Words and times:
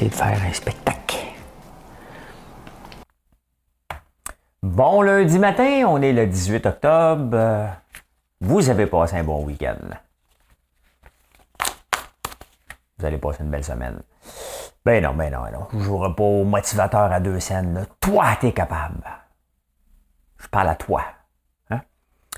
De 0.00 0.08
faire 0.10 0.40
un 0.44 0.52
spectacle. 0.52 1.16
Bon 4.62 5.02
lundi 5.02 5.40
matin, 5.40 5.86
on 5.88 6.00
est 6.00 6.12
le 6.12 6.24
18 6.24 6.66
octobre. 6.66 7.68
Vous 8.40 8.70
avez 8.70 8.86
passé 8.86 9.16
un 9.16 9.24
bon 9.24 9.44
week-end. 9.44 9.74
Vous 12.96 13.06
allez 13.06 13.18
passer 13.18 13.42
une 13.42 13.50
belle 13.50 13.64
semaine. 13.64 14.00
Ben 14.84 15.02
non, 15.02 15.14
ben 15.14 15.32
non, 15.32 15.42
ben 15.42 15.50
non. 15.50 15.66
Je 15.72 15.80
jouerai 15.80 16.44
motivateur 16.44 17.10
à 17.10 17.18
deux 17.18 17.40
scènes. 17.40 17.74
là. 17.74 17.80
Toi, 17.98 18.36
t'es 18.40 18.52
capable. 18.52 19.02
Je 20.38 20.46
parle 20.46 20.68
à 20.68 20.76
toi. 20.76 21.02
Hein? 21.70 21.80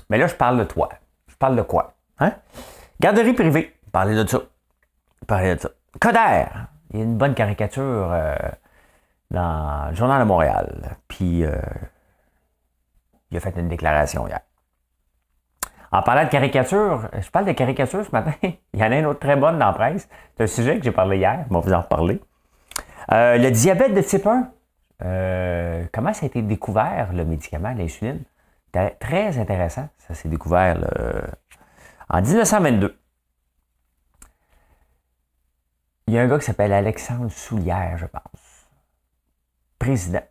Mais 0.09 0.17
là, 0.17 0.25
je 0.25 0.33
parle 0.33 0.57
de 0.57 0.63
toi. 0.63 0.89
Je 1.27 1.35
parle 1.35 1.55
de 1.55 1.61
quoi? 1.61 1.93
Hein? 2.17 2.33
Garderie 2.99 3.33
privée. 3.33 3.77
Parlez 3.91 4.15
de 4.15 4.27
ça. 4.27 4.39
Parlez 5.27 5.55
de 5.55 5.61
ça. 5.61 5.69
Coder. 5.99 6.45
Il 6.91 6.99
y 6.99 7.01
a 7.01 7.05
une 7.05 7.17
bonne 7.17 7.33
caricature 7.33 8.09
euh, 8.11 8.35
dans 9.31 9.89
le 9.89 9.95
Journal 9.95 10.19
de 10.19 10.25
Montréal. 10.25 10.97
Puis, 11.07 11.43
euh, 11.43 11.55
il 13.31 13.37
a 13.37 13.39
fait 13.39 13.53
une 13.57 13.69
déclaration 13.69 14.27
hier. 14.27 14.41
En 15.93 16.01
parlant 16.01 16.23
de 16.23 16.29
caricature, 16.29 17.09
je 17.19 17.29
parle 17.29 17.45
de 17.45 17.51
caricature 17.53 18.05
ce 18.05 18.11
matin. 18.11 18.33
Il 18.73 18.79
y 18.79 18.83
en 18.83 18.91
a 18.91 18.97
une 18.97 19.05
autre 19.05 19.19
très 19.19 19.35
bonne 19.35 19.57
dans 19.59 19.67
la 19.67 19.73
presse. 19.73 20.07
C'est 20.35 20.43
un 20.43 20.47
sujet 20.47 20.77
que 20.77 20.83
j'ai 20.83 20.91
parlé 20.91 21.17
hier. 21.17 21.45
Je 21.49 21.53
vais 21.53 21.61
vous 21.61 21.73
en 21.73 21.81
reparler. 21.81 22.21
Euh, 23.11 23.37
le 23.37 23.51
diabète 23.51 23.93
de 23.93 24.01
type 24.01 24.25
1. 24.25 24.51
Euh, 25.03 25.85
comment 25.91 26.13
ça 26.13 26.25
a 26.25 26.27
été 26.27 26.41
découvert, 26.41 27.11
le 27.13 27.25
médicament, 27.25 27.73
l'insuline? 27.73 28.21
Très 28.99 29.37
intéressant. 29.37 29.89
Ça 29.97 30.13
s'est 30.13 30.29
découvert 30.29 30.77
en 32.09 32.21
1922. 32.21 33.00
Il 36.07 36.13
y 36.13 36.17
a 36.17 36.21
un 36.21 36.27
gars 36.27 36.39
qui 36.39 36.45
s'appelle 36.45 36.73
Alexandre 36.73 37.31
Soulière, 37.31 37.97
je 37.97 38.05
pense. 38.05 38.67
Président 39.79 40.23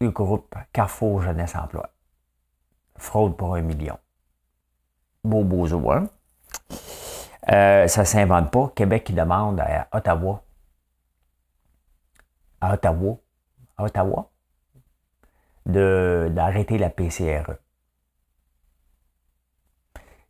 du 0.00 0.10
groupe 0.10 0.54
Carrefour 0.72 1.22
Jeunesse 1.22 1.54
Emploi. 1.54 1.90
Fraude 2.96 3.36
pour 3.36 3.54
un 3.54 3.62
million. 3.62 3.98
Beau, 5.24 5.66
zoo, 5.66 5.90
hein? 5.90 6.08
Euh, 7.50 7.88
ça 7.88 8.00
ne 8.02 8.06
s'invente 8.06 8.50
pas. 8.50 8.72
Québec 8.74 9.04
qui 9.04 9.12
demande 9.12 9.60
à 9.60 9.88
Ottawa. 9.92 10.42
À 12.60 12.74
Ottawa. 12.74 13.16
À 13.76 13.84
Ottawa? 13.84 14.30
D'arrêter 15.66 16.78
la 16.78 16.90
PCRE. 16.90 17.56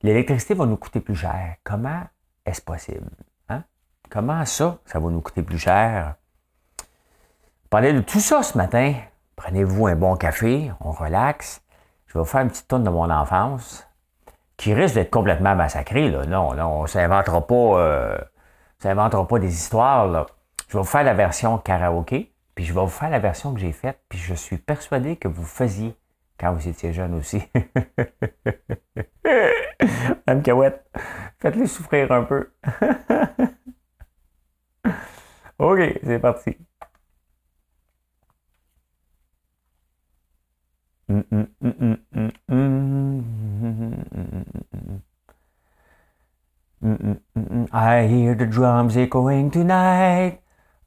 L'électricité 0.03 0.55
va 0.55 0.67
nous 0.67 0.77
coûter 0.77 1.01
plus 1.01 1.17
cher. 1.17 1.57
Comment 1.65 2.05
est-ce 2.45 2.63
possible? 2.63 3.11
Comment 4.15 4.45
ça, 4.45 4.79
ça 4.85 5.01
va 5.01 5.11
nous 5.11 5.21
coûter 5.21 5.43
plus 5.43 5.59
cher? 5.59 6.15
Parlez 7.69 7.93
de 7.93 8.01
tout 8.01 8.21
ça 8.21 8.45
ce 8.45 8.57
matin. 8.57 8.95
Prenez-vous 9.35 9.89
un 9.89 9.97
bon 9.97 10.15
café, 10.15 10.71
on 10.79 10.93
relaxe. 10.93 11.63
Je 12.07 12.15
vais 12.15 12.21
vous 12.21 12.25
faire 12.25 12.43
une 12.43 12.49
petite 12.49 12.69
tourne 12.69 12.85
de 12.85 12.91
mon 12.91 13.11
enfance 13.11 13.89
qui 14.57 14.73
risque 14.73 14.95
d'être 14.95 15.11
complètement 15.11 15.57
massacrée. 15.57 16.13
Là. 16.13 16.27
Non, 16.27 16.55
non, 16.55 16.79
on 16.79 16.83
ne 16.83 16.87
s'inventera 16.87 17.45
pas, 17.45 17.55
euh, 17.57 18.17
on 18.79 18.83
s'inventera 18.85 19.27
pas 19.27 19.41
des 19.41 19.53
histoires. 19.53 20.07
Là. 20.07 20.27
Je 20.69 20.75
vais 20.75 20.79
vous 20.79 20.89
faire 20.89 21.03
la 21.03 21.15
version 21.15 21.59
karaoké, 21.59 22.33
puis 22.55 22.65
je 22.65 22.73
vais 22.73 22.83
vous 22.83 22.87
faire 22.87 23.11
la 23.11 23.19
version 23.19 23.53
que 23.53 23.59
j'ai 23.59 23.73
faite, 23.73 23.99
puis 24.09 24.21
je 24.21 24.35
suis 24.35 24.59
persuadé 24.59 25.17
que 25.17 25.27
vous 25.27 25.43
faisiez 25.43 25.97
quand 26.39 26.53
vous 26.53 26.69
étiez 26.69 26.93
jeune 26.93 27.15
aussi. 27.15 27.43
Madame 30.29 30.43
Cahouette, 30.45 30.89
faites-les 31.41 31.67
souffrir 31.67 32.13
un 32.13 32.23
peu. 32.23 32.53
OK, 35.59 36.01
c'est 36.05 36.19
parti. 36.19 36.57
I 47.73 48.07
hear 48.07 48.35
the 48.35 48.47
drums 48.47 48.97
echoing 48.97 49.51
tonight, 49.51 50.41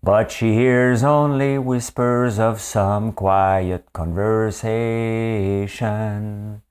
but 0.04 0.32
she 0.32 0.54
hears 0.54 1.04
only 1.04 1.58
whispers 1.58 2.38
of 2.38 2.60
some 2.60 3.14
quiet 3.14 3.92
conversation. 3.94 6.62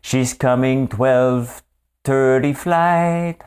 She's 0.00 0.34
coming 0.34 0.88
12:30 0.88 2.54
flight. 2.54 3.44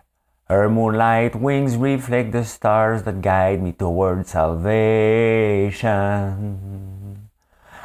Her 0.47 0.69
moonlight 0.69 1.35
wings 1.35 1.75
reflect 1.75 2.31
the 2.31 2.45
stars 2.45 3.01
that 3.03 3.23
guide 3.23 3.63
me 3.63 3.71
toward 3.71 4.27
salvation. 4.27 5.81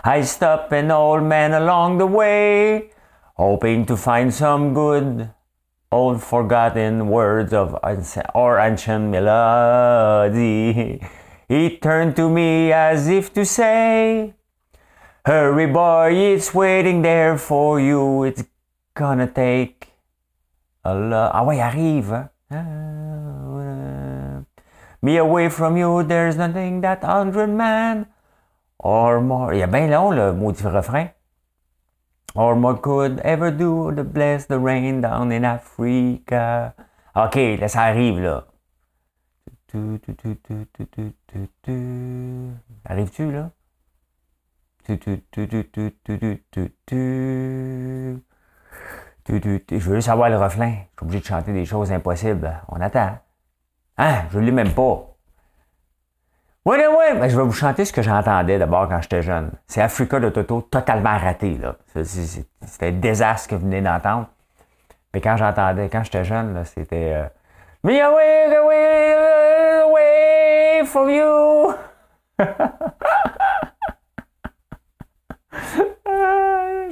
I 0.04 0.20
stop 0.20 0.70
an 0.72 0.90
old 0.90 1.22
man 1.22 1.54
along 1.54 1.96
the 1.96 2.06
way, 2.06 2.90
hoping 3.36 3.86
to 3.86 3.96
find 3.96 4.34
some 4.34 4.74
good 4.74 5.30
old 5.90 6.22
forgotten 6.22 7.08
words 7.08 7.54
of 7.54 7.78
or 8.34 8.58
ancient 8.58 9.08
melody. 9.08 11.00
He 11.48 11.78
turned 11.78 12.14
to 12.16 12.28
me 12.28 12.72
as 12.72 13.08
if 13.08 13.32
to 13.34 13.46
say, 13.46 14.34
Hurry, 15.24 15.66
boy, 15.66 16.12
it's 16.12 16.52
waiting 16.52 17.00
there 17.00 17.38
for 17.38 17.80
you. 17.80 18.24
It's 18.24 18.44
gonna 18.92 19.26
take 19.26 19.88
a 20.84 20.94
lot. 20.94 21.32
Ah 21.34 21.42
arrive. 21.42 22.28
Hein? 22.50 22.66
Ah, 22.66 24.42
Me 25.02 25.16
away 25.16 25.48
from 25.48 25.76
you, 25.78 26.02
there's 26.02 26.36
nothing 26.36 26.82
that 26.82 27.02
hundred 27.02 27.48
man 27.48 28.06
or 28.78 29.20
more. 29.20 29.54
Il 29.54 29.60
est 29.60 29.66
bien 29.66 29.88
long, 29.88 30.10
le 30.10 30.32
maudit 30.34 30.64
refrain. 30.64 31.08
Or 32.34 32.54
more 32.54 32.76
could 32.76 33.18
ever 33.20 33.50
do 33.50 33.92
to 33.94 34.04
bless 34.04 34.46
the 34.46 34.58
rain 34.58 35.00
down 35.00 35.32
in 35.32 35.44
Africa. 35.44 36.74
OK, 37.16 37.56
là, 37.58 37.68
ça 37.68 37.82
arrive, 37.84 38.20
là. 38.20 38.44
Tu, 39.66 39.98
tu, 40.00 40.14
tu, 40.14 40.36
tu, 40.36 40.66
tu, 40.72 40.86
tu, 40.86 41.14
tu, 41.26 41.48
tu. 41.62 42.52
Arrives-tu, 42.84 43.30
là? 43.32 43.50
Je 49.30 49.90
veux 49.90 50.00
savoir 50.00 50.28
le 50.30 50.36
refrain. 50.36 50.70
Je 50.70 50.76
suis 50.76 51.02
obligé 51.02 51.20
de 51.20 51.26
chanter 51.26 51.52
des 51.52 51.64
choses 51.64 51.92
impossibles. 51.92 52.52
On 52.68 52.80
attend. 52.80 53.18
Hein? 53.98 54.22
Je 54.32 54.38
ne 54.38 54.46
l'ai 54.46 54.52
même 54.52 54.72
pas. 54.72 55.06
Oui, 56.66 56.76
oui, 56.78 56.84
oui. 56.88 57.18
Ben, 57.18 57.28
je 57.28 57.36
vais 57.36 57.42
vous 57.42 57.52
chanter 57.52 57.84
ce 57.84 57.92
que 57.92 58.02
j'entendais 58.02 58.58
d'abord 58.58 58.88
quand 58.88 59.00
j'étais 59.00 59.22
jeune. 59.22 59.52
C'est 59.66 59.80
Africa 59.80 60.20
de 60.20 60.28
Toto, 60.28 60.62
totalement 60.62 61.16
raté. 61.16 61.56
Là. 61.56 61.76
C'était 62.04 62.88
un 62.88 62.92
désastre 62.92 63.48
que 63.48 63.54
vous 63.54 63.62
venez 63.62 63.80
d'entendre. 63.80 64.28
Mais 65.14 65.20
quand 65.20 65.36
j'entendais, 65.36 65.88
quand 65.88 66.02
j'étais 66.04 66.24
jeune, 66.24 66.62
c'était 66.64 67.30
Me 67.82 67.92
away, 67.92 68.56
away, 68.56 69.80
away 69.84 70.84
from 70.84 71.08
you. 71.08 71.74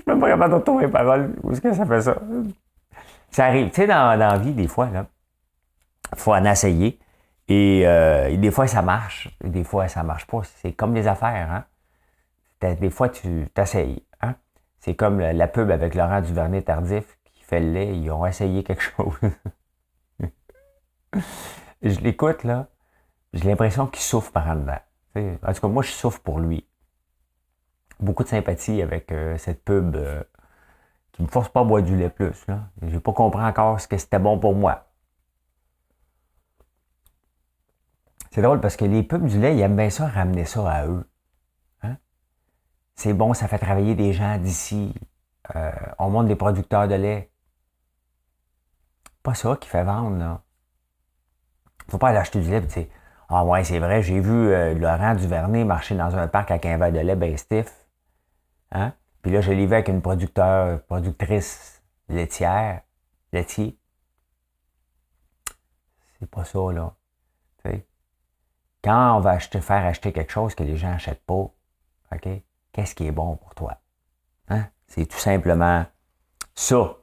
même 0.08 0.20
pas 0.20 0.28
capable 0.28 0.50
de 0.50 0.58
retrouver 0.58 0.86
les 0.86 0.92
paroles. 0.92 1.34
Où 1.42 1.52
est-ce 1.52 1.60
que 1.60 1.72
ça 1.72 1.86
fait 1.86 2.00
ça? 2.00 2.16
Ça 3.30 3.44
arrive. 3.46 3.68
Tu 3.70 3.76
sais, 3.76 3.86
dans, 3.86 4.18
dans 4.18 4.32
la 4.32 4.38
vie, 4.38 4.52
des 4.52 4.66
fois, 4.66 4.88
là, 4.90 5.06
faut 6.16 6.34
en 6.34 6.44
essayer. 6.44 6.98
Et, 7.48 7.82
euh, 7.86 8.36
des 8.36 8.50
fois, 8.50 8.66
ça 8.66 8.82
marche. 8.82 9.30
Des 9.42 9.64
fois, 9.64 9.88
ça 9.88 10.02
marche 10.02 10.26
pas. 10.26 10.42
C'est 10.44 10.72
comme 10.72 10.94
les 10.94 11.06
affaires. 11.06 11.64
Hein? 12.62 12.74
Des 12.76 12.90
fois, 12.90 13.08
tu 13.08 13.46
t'essayes. 13.54 14.02
Hein? 14.20 14.34
C'est 14.80 14.94
comme 14.94 15.20
la, 15.20 15.48
pub 15.48 15.70
avec 15.70 15.94
Laurent 15.94 16.20
Duvernay-Tardif 16.20 17.18
qui 17.24 17.42
fait 17.42 17.60
le 17.60 17.72
lait. 17.72 17.96
Ils 17.96 18.10
ont 18.10 18.26
essayé 18.26 18.64
quelque 18.64 18.82
chose. 18.82 19.18
je 21.82 22.00
l'écoute, 22.00 22.44
là. 22.44 22.66
J'ai 23.32 23.48
l'impression 23.48 23.86
qu'il 23.86 24.02
souffre 24.02 24.32
par 24.32 24.48
en 24.48 24.56
dedans. 24.56 24.78
En 25.42 25.52
tout 25.52 25.60
cas, 25.60 25.68
moi, 25.68 25.82
je 25.82 25.90
souffre 25.90 26.20
pour 26.20 26.40
lui. 26.40 26.67
Beaucoup 28.00 28.22
de 28.22 28.28
sympathie 28.28 28.82
avec 28.82 29.10
euh, 29.12 29.36
cette 29.38 29.64
pub 29.64 29.96
euh, 29.96 30.22
qui 31.12 31.22
me 31.22 31.28
force 31.28 31.48
pas 31.48 31.60
à 31.60 31.64
boire 31.64 31.82
du 31.82 31.96
lait 31.96 32.10
plus. 32.10 32.46
Là. 32.46 32.70
J'ai 32.82 33.00
pas 33.00 33.12
compris 33.12 33.42
encore 33.42 33.80
ce 33.80 33.88
que 33.88 33.98
c'était 33.98 34.18
bon 34.18 34.38
pour 34.38 34.54
moi. 34.54 34.88
C'est 38.30 38.42
drôle 38.42 38.60
parce 38.60 38.76
que 38.76 38.84
les 38.84 39.02
pubs 39.02 39.26
du 39.26 39.40
lait, 39.40 39.56
ils 39.56 39.60
aiment 39.60 39.76
bien 39.76 39.90
ça, 39.90 40.06
ramener 40.06 40.44
ça 40.44 40.70
à 40.70 40.86
eux. 40.86 41.08
Hein? 41.82 41.96
C'est 42.94 43.14
bon, 43.14 43.34
ça 43.34 43.48
fait 43.48 43.58
travailler 43.58 43.94
des 43.94 44.12
gens 44.12 44.38
d'ici. 44.38 44.94
Euh, 45.56 45.72
on 45.98 46.10
montre 46.10 46.28
des 46.28 46.36
producteurs 46.36 46.86
de 46.88 46.94
lait. 46.94 47.32
Pas 49.22 49.34
ça 49.34 49.56
qui 49.56 49.68
fait 49.68 49.82
vendre, 49.84 50.18
là. 50.18 50.42
Faut 51.88 51.98
pas 51.98 52.10
aller 52.10 52.18
acheter 52.18 52.40
du 52.40 52.50
lait, 52.50 52.62
tu 52.62 52.70
sais. 52.70 52.90
Ah 53.30 53.44
ouais, 53.44 53.64
c'est 53.64 53.78
vrai, 53.78 54.02
j'ai 54.02 54.20
vu 54.20 54.30
euh, 54.30 54.74
Laurent 54.74 55.14
Duvernay 55.14 55.64
marcher 55.64 55.94
dans 55.94 56.16
un 56.16 56.28
parc 56.28 56.50
avec 56.50 56.64
un 56.66 56.78
verre 56.78 56.92
de 56.92 57.00
lait 57.00 57.16
ben 57.16 57.36
stiff. 57.36 57.87
Hein? 58.72 58.92
Puis 59.22 59.32
là, 59.32 59.40
je 59.40 59.52
l'ai 59.52 59.66
vu 59.66 59.74
avec 59.74 59.88
une 59.88 60.02
producteur, 60.02 60.82
productrice 60.84 61.82
laitière, 62.08 62.82
laitier. 63.32 63.78
C'est 66.18 66.30
pas 66.30 66.44
ça, 66.44 66.72
là. 66.72 66.94
Quand 68.82 69.16
on 69.16 69.20
va 69.20 69.38
faire 69.40 69.86
acheter 69.86 70.12
quelque 70.12 70.30
chose 70.30 70.54
que 70.54 70.62
les 70.62 70.76
gens 70.76 70.90
n'achètent 70.90 71.24
pas, 71.26 71.50
OK? 72.12 72.28
Qu'est-ce 72.72 72.94
qui 72.94 73.06
est 73.06 73.12
bon 73.12 73.36
pour 73.36 73.54
toi? 73.54 73.80
Hein? 74.48 74.68
C'est 74.86 75.06
tout 75.06 75.18
simplement 75.18 75.84
ça 76.54 76.96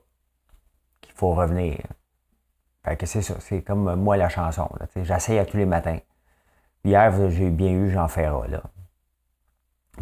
qu'il 1.01 1.13
faut 1.13 1.33
revenir. 1.33 1.79
Fait 2.83 2.95
que 2.95 3.05
c'est 3.05 3.21
ça. 3.21 3.35
C'est 3.39 3.61
comme 3.61 3.93
moi 3.95 4.15
la 4.15 4.29
chanson. 4.29 4.69
J'essaye 4.95 5.37
à 5.37 5.45
tous 5.45 5.57
les 5.57 5.65
matins. 5.65 5.99
Hier, 6.85 7.29
j'ai 7.29 7.49
bien 7.49 7.71
eu 7.71 7.91
Jean 7.91 8.07
Ferrat, 8.07 8.47
là. 8.47 8.63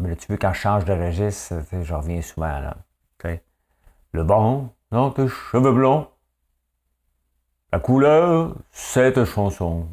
Mais 0.00 0.10
là, 0.10 0.16
tu 0.16 0.30
veux, 0.30 0.38
quand 0.38 0.52
je 0.52 0.60
change 0.60 0.84
de 0.84 0.92
registre, 0.92 1.54
je 1.72 1.94
reviens 1.94 2.22
souvent, 2.22 2.58
là. 2.60 2.76
Le 4.14 4.22
bon, 4.22 4.70
non, 4.92 5.10
tes 5.10 5.26
cheveux 5.26 5.72
blonds. 5.72 6.08
La 7.72 7.80
couleur, 7.80 8.54
cette 8.70 9.24
chanson. 9.24 9.88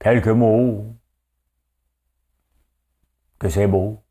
Quelques 0.00 0.26
mots. 0.26 0.96
Que 3.38 3.48
c'est 3.48 3.68
beau. 3.68 4.02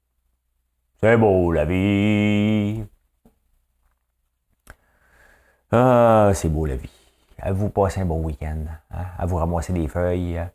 C'est 1.01 1.17
beau, 1.17 1.51
la 1.51 1.65
vie. 1.65 2.85
Ah, 5.73 6.31
c'est 6.33 6.47
beau, 6.47 6.65
la 6.65 6.77
vie. 6.77 6.89
À 7.37 7.51
vous 7.51 7.67
passer 7.67 7.99
un 7.99 8.05
bon 8.05 8.23
week-end. 8.23 8.63
Hein? 8.91 9.05
À 9.17 9.25
vous 9.25 9.35
ramasser 9.35 9.73
des 9.73 9.89
feuilles. 9.89 10.37
Hein? 10.37 10.51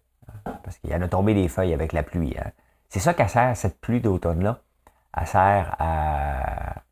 Parce 0.65 0.79
qu'il 0.79 0.89
y 0.89 0.95
en 0.95 1.03
a 1.03 1.09
tombé 1.09 1.35
des 1.35 1.49
feuilles 1.49 1.75
avec 1.75 1.93
la 1.93 2.03
pluie. 2.03 2.35
Hein? 2.39 2.53
C'est 2.89 3.01
ça 3.01 3.15
qu'elle 3.15 3.29
sert, 3.29 3.57
cette 3.57 3.81
pluie 3.81 4.01
d'automne-là. 4.01 4.61
Elle 5.17 5.27
sert 5.27 5.77
à, 5.79 6.83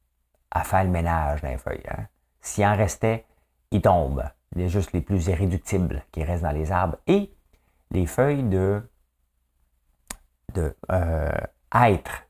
faire 0.64 0.85
le 0.85 0.91
ménage 0.91 1.43
dans 1.43 1.49
les 1.49 1.58
feuilles. 1.58 1.85
Hein? 1.91 2.06
S'il 2.41 2.64
en 2.64 2.76
restait, 2.76 3.25
il 3.70 3.82
tombe. 3.82 4.25
Il 4.56 4.69
juste 4.69 4.93
les 4.93 5.00
plus 5.00 5.26
irréductibles 5.26 6.05
qui 6.12 6.23
restent 6.23 6.43
dans 6.43 6.50
les 6.50 6.70
arbres. 6.70 6.96
Et 7.06 7.35
les 7.91 8.06
feuilles 8.06 8.44
de, 8.44 8.82
de 10.55 10.76
euh, 10.91 11.31
être, 11.75 12.25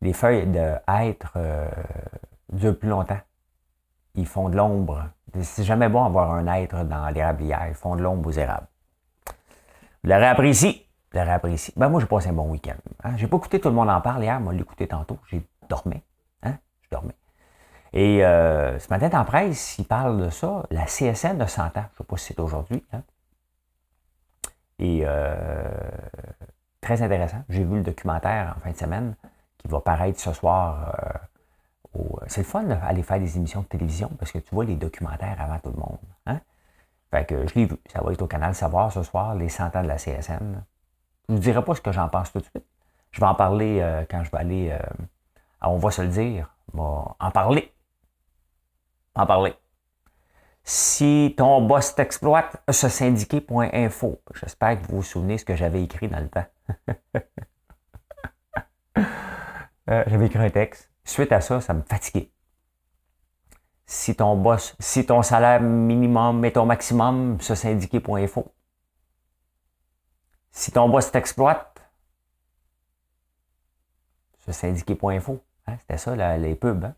les 0.00 0.12
feuilles 0.12 0.46
de 0.46 0.74
être 0.88 1.32
euh, 1.36 1.68
durent 2.52 2.78
plus 2.78 2.88
longtemps. 2.88 3.20
Ils 4.14 4.26
font 4.26 4.48
de 4.48 4.56
l'ombre. 4.56 5.08
C'est 5.42 5.64
jamais 5.64 5.88
bon 5.88 6.04
avoir 6.04 6.32
un 6.32 6.46
être 6.46 6.84
dans 6.84 7.08
l'érablière. 7.10 7.68
Ils 7.68 7.74
font 7.74 7.94
de 7.94 8.02
l'ombre 8.02 8.28
aux 8.28 8.32
érables. 8.32 8.66
Vous 10.02 10.10
l'aurez 10.10 10.26
appris 10.26 10.50
ici. 10.50 10.89
L'aurez 11.12 11.30
appris 11.32 11.52
ici. 11.54 11.72
Ben, 11.76 11.88
moi, 11.88 12.00
j'ai 12.00 12.06
passé 12.06 12.28
un 12.28 12.32
bon 12.32 12.48
week-end. 12.50 12.76
Hein? 13.02 13.16
J'ai 13.16 13.26
pas 13.26 13.36
écouté 13.36 13.60
tout 13.60 13.68
le 13.68 13.74
monde 13.74 13.90
en 13.90 14.00
parle 14.00 14.22
hier. 14.22 14.40
Moi, 14.40 14.52
l'écouté 14.52 14.86
tantôt. 14.86 15.18
J'ai 15.28 15.44
dormi. 15.68 16.00
Hein? 16.42 16.54
Je 16.82 16.88
dormais. 16.90 17.16
Et 17.92 18.24
euh, 18.24 18.78
ce 18.78 18.88
matin, 18.90 19.20
en 19.20 19.24
presse, 19.24 19.78
il 19.78 19.86
parle 19.86 20.24
de 20.24 20.30
ça. 20.30 20.64
La 20.70 20.84
CSN 20.84 21.38
de 21.38 21.46
100 21.46 21.62
ans. 21.62 21.70
Je 21.74 21.78
ne 21.78 21.84
sais 21.98 22.04
pas 22.04 22.16
si 22.16 22.26
c'est 22.26 22.40
aujourd'hui. 22.40 22.84
Hein? 22.92 23.02
Et 24.78 25.02
euh, 25.04 25.68
très 26.80 27.02
intéressant. 27.02 27.42
J'ai 27.48 27.64
vu 27.64 27.76
le 27.76 27.82
documentaire 27.82 28.54
en 28.56 28.60
fin 28.60 28.70
de 28.70 28.76
semaine 28.76 29.14
qui 29.58 29.68
va 29.68 29.80
paraître 29.80 30.20
ce 30.20 30.32
soir. 30.32 30.94
Euh, 31.96 31.98
c'est 32.28 32.42
le 32.42 32.46
fun 32.46 32.62
d'aller 32.62 33.02
faire 33.02 33.18
des 33.18 33.36
émissions 33.36 33.62
de 33.62 33.66
télévision 33.66 34.08
parce 34.18 34.30
que 34.30 34.38
tu 34.38 34.54
vois 34.54 34.64
les 34.64 34.76
documentaires 34.76 35.36
avant 35.40 35.58
tout 35.58 35.70
le 35.70 35.80
monde. 35.80 35.98
Hein? 36.26 36.40
Fait 37.10 37.24
que 37.24 37.46
je 37.48 37.54
l'ai 37.56 37.66
vu. 37.66 37.76
Ça 37.92 38.00
va 38.00 38.12
être 38.12 38.22
au 38.22 38.28
canal 38.28 38.54
Savoir 38.54 38.92
ce 38.92 39.02
soir, 39.02 39.34
les 39.34 39.48
100 39.48 39.74
ans 39.74 39.82
de 39.82 39.88
la 39.88 39.96
CSN. 39.96 40.62
Ne 41.30 41.36
vous 41.36 41.40
dirai 41.40 41.64
pas 41.64 41.74
ce 41.74 41.80
que 41.80 41.92
j'en 41.92 42.08
pense 42.08 42.32
tout 42.32 42.40
de 42.40 42.44
suite. 42.44 42.66
Je 43.12 43.20
vais 43.20 43.26
en 43.26 43.34
parler 43.34 43.78
euh, 43.80 44.04
quand 44.10 44.22
je 44.24 44.30
vais 44.30 44.38
aller. 44.38 44.78
on 45.62 45.78
va 45.78 45.90
se 45.90 46.02
le 46.02 46.08
dire. 46.08 46.54
On 46.74 46.78
va 46.82 47.16
en 47.18 47.30
parler. 47.30 47.72
En 49.14 49.26
parler. 49.26 49.54
Si 50.64 51.34
ton 51.36 51.62
boss 51.62 51.94
t'exploite, 51.94 52.62
ce 52.70 52.88
syndiqué.info. 52.88 54.20
J'espère 54.34 54.80
que 54.80 54.86
vous 54.86 54.96
vous 54.96 55.02
souvenez 55.02 55.38
ce 55.38 55.44
que 55.44 55.56
j'avais 55.56 55.82
écrit 55.82 56.08
dans 56.08 56.20
le 56.20 56.28
temps. 56.28 56.46
Euh, 59.88 60.04
j'avais 60.06 60.26
écrit 60.26 60.38
un 60.38 60.50
texte. 60.50 60.88
Suite 61.02 61.32
à 61.32 61.40
ça, 61.40 61.60
ça 61.60 61.74
me 61.74 61.82
fatiguait. 61.82 62.30
Si 63.86 64.14
ton 64.14 64.36
boss, 64.36 64.76
si 64.78 65.04
ton 65.04 65.22
salaire 65.22 65.60
minimum 65.60 66.44
est 66.44 66.52
ton 66.52 66.64
maximum, 66.64 67.38
ce 67.40 67.56
syndiqué.info. 67.56 68.52
Si 70.50 70.72
ton 70.72 70.88
boss 70.88 71.10
t'exploite, 71.10 71.80
ce 74.40 74.52
syndiqué.info. 74.52 75.42
Hein, 75.66 75.76
c'était 75.80 75.98
ça, 75.98 76.36
les 76.36 76.54
pubs. 76.54 76.84
Hein? 76.84 76.94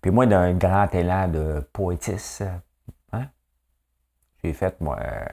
Puis 0.00 0.10
moi, 0.10 0.26
d'un 0.26 0.52
grand 0.54 0.94
élan 0.94 1.28
de 1.28 1.60
poétisme, 1.72 2.60
hein, 3.12 3.28
j'ai 4.42 4.52
fait, 4.52 4.80
moi, 4.80 4.98
euh, 5.00 5.24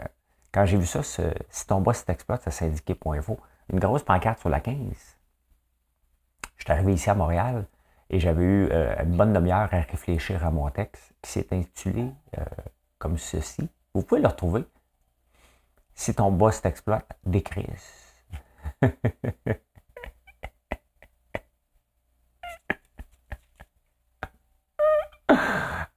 quand 0.51 0.65
j'ai 0.65 0.77
vu 0.77 0.85
ça, 0.85 1.03
si 1.03 1.67
ton 1.67 1.81
boss 1.81 2.05
t'exploite, 2.05 2.43
ça 2.43 2.51
syndiqué.info, 2.51 3.37
une 3.71 3.79
grosse 3.79 4.03
pancarte 4.03 4.39
sur 4.39 4.49
la 4.49 4.59
15. 4.59 4.77
Je 6.55 6.63
suis 6.63 6.71
arrivé 6.71 6.93
ici 6.93 7.09
à 7.09 7.15
Montréal 7.15 7.65
et 8.09 8.19
j'avais 8.19 8.43
eu 8.43 8.69
euh, 8.71 8.95
une 9.03 9.17
bonne 9.17 9.33
demi-heure 9.33 9.73
à 9.73 9.79
réfléchir 9.81 10.45
à 10.45 10.51
mon 10.51 10.69
texte 10.69 11.13
qui 11.21 11.31
s'est 11.31 11.47
intitulé 11.51 12.09
euh, 12.37 12.45
comme 12.99 13.17
ceci. 13.17 13.67
Vous 13.93 14.03
pouvez 14.03 14.21
le 14.21 14.27
retrouver. 14.27 14.63
Si 15.95 16.13
ton 16.13 16.31
boss 16.31 16.61
t'exploite, 16.61 17.17
décris. 17.25 17.67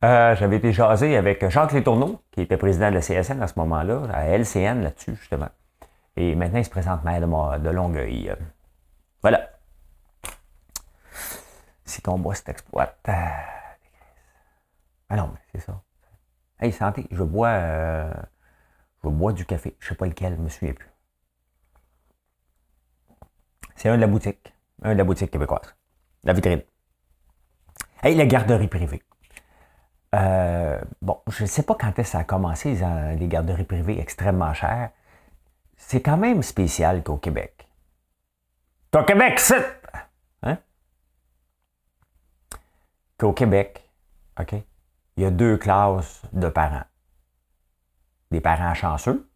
Euh, 0.05 0.37
j'avais 0.37 0.57
été 0.57 0.73
jasé 0.73 1.17
avec 1.17 1.49
Jacques 1.49 1.73
Létourneau, 1.73 2.21
qui 2.31 2.43
était 2.43 2.59
président 2.59 2.91
de 2.91 2.95
la 2.95 3.01
CSN 3.01 3.43
à 3.43 3.49
ce 3.49 3.59
moment-là, 3.59 4.03
à 4.13 4.27
LCN 4.27 4.83
là-dessus, 4.83 5.17
justement. 5.17 5.49
Et 6.17 6.35
maintenant, 6.35 6.59
il 6.59 6.65
se 6.65 6.71
présente 6.71 7.03
maire 7.03 7.21
de, 7.21 7.59
de 7.59 7.71
Longueuil. 7.71 8.33
Voilà. 9.23 9.51
Si 11.85 12.03
ton 12.03 12.19
bois 12.19 12.35
t'exploite. 12.37 12.99
Euh, 13.09 13.13
ah 15.09 15.17
non, 15.17 15.31
mais 15.33 15.41
c'est 15.53 15.67
ça. 15.67 15.81
Hey, 16.61 16.73
santé, 16.73 17.07
je 17.11 17.23
bois, 17.23 17.49
euh, 17.49 18.13
je 19.11 19.15
bois 19.17 19.33
du 19.33 19.45
café. 19.45 19.77
Je 19.79 19.87
ne 19.87 19.89
sais 19.91 19.95
pas 19.95 20.07
lequel, 20.07 20.35
je 20.35 20.39
ne 20.39 20.45
me 20.45 20.49
souviens 20.49 20.75
plus. 20.75 20.91
C'est 23.75 23.89
un 23.89 23.97
de 23.97 24.01
la 24.01 24.07
boutique. 24.07 24.55
Un 24.83 24.93
de 24.93 24.99
la 24.99 25.05
boutique 25.05 25.31
québécoise. 25.31 25.75
La 26.25 26.33
vitrine. 26.33 26.63
Hey, 28.03 28.15
la 28.15 28.27
garderie 28.27 28.69
privée. 28.69 29.03
Euh, 30.15 30.81
bon, 31.03 31.21
je 31.29 31.43
ne 31.43 31.49
sais 31.49 31.63
pas 31.63 31.75
quand 31.75 31.89
est-ce 31.89 31.97
que 31.97 32.05
ça 32.05 32.19
a 32.19 32.25
commencé, 32.25 32.79
les 33.19 33.29
garderies 33.29 33.65
privées 33.65 34.01
extrêmement 34.01 34.55
chères. 34.55 34.91
C'est 35.77 36.01
quand 36.01 36.17
même 36.17 36.43
spécial 36.43 37.03
qu'au 37.03 37.17
Québec. 37.17 37.69
Qu'au 38.93 39.05
Québec, 39.05 39.39
c'est... 39.39 39.81
Hein? 40.43 40.59
Qu'au 43.19 43.33
Québec, 43.33 43.91
OK, 44.41 44.55
il 45.17 45.23
y 45.23 45.27
a 45.27 45.31
deux 45.31 45.57
classes 45.59 46.23
de 46.33 46.49
parents. 46.49 46.85
Des 48.31 48.41
parents 48.41 48.75
chanceux, 48.75 49.31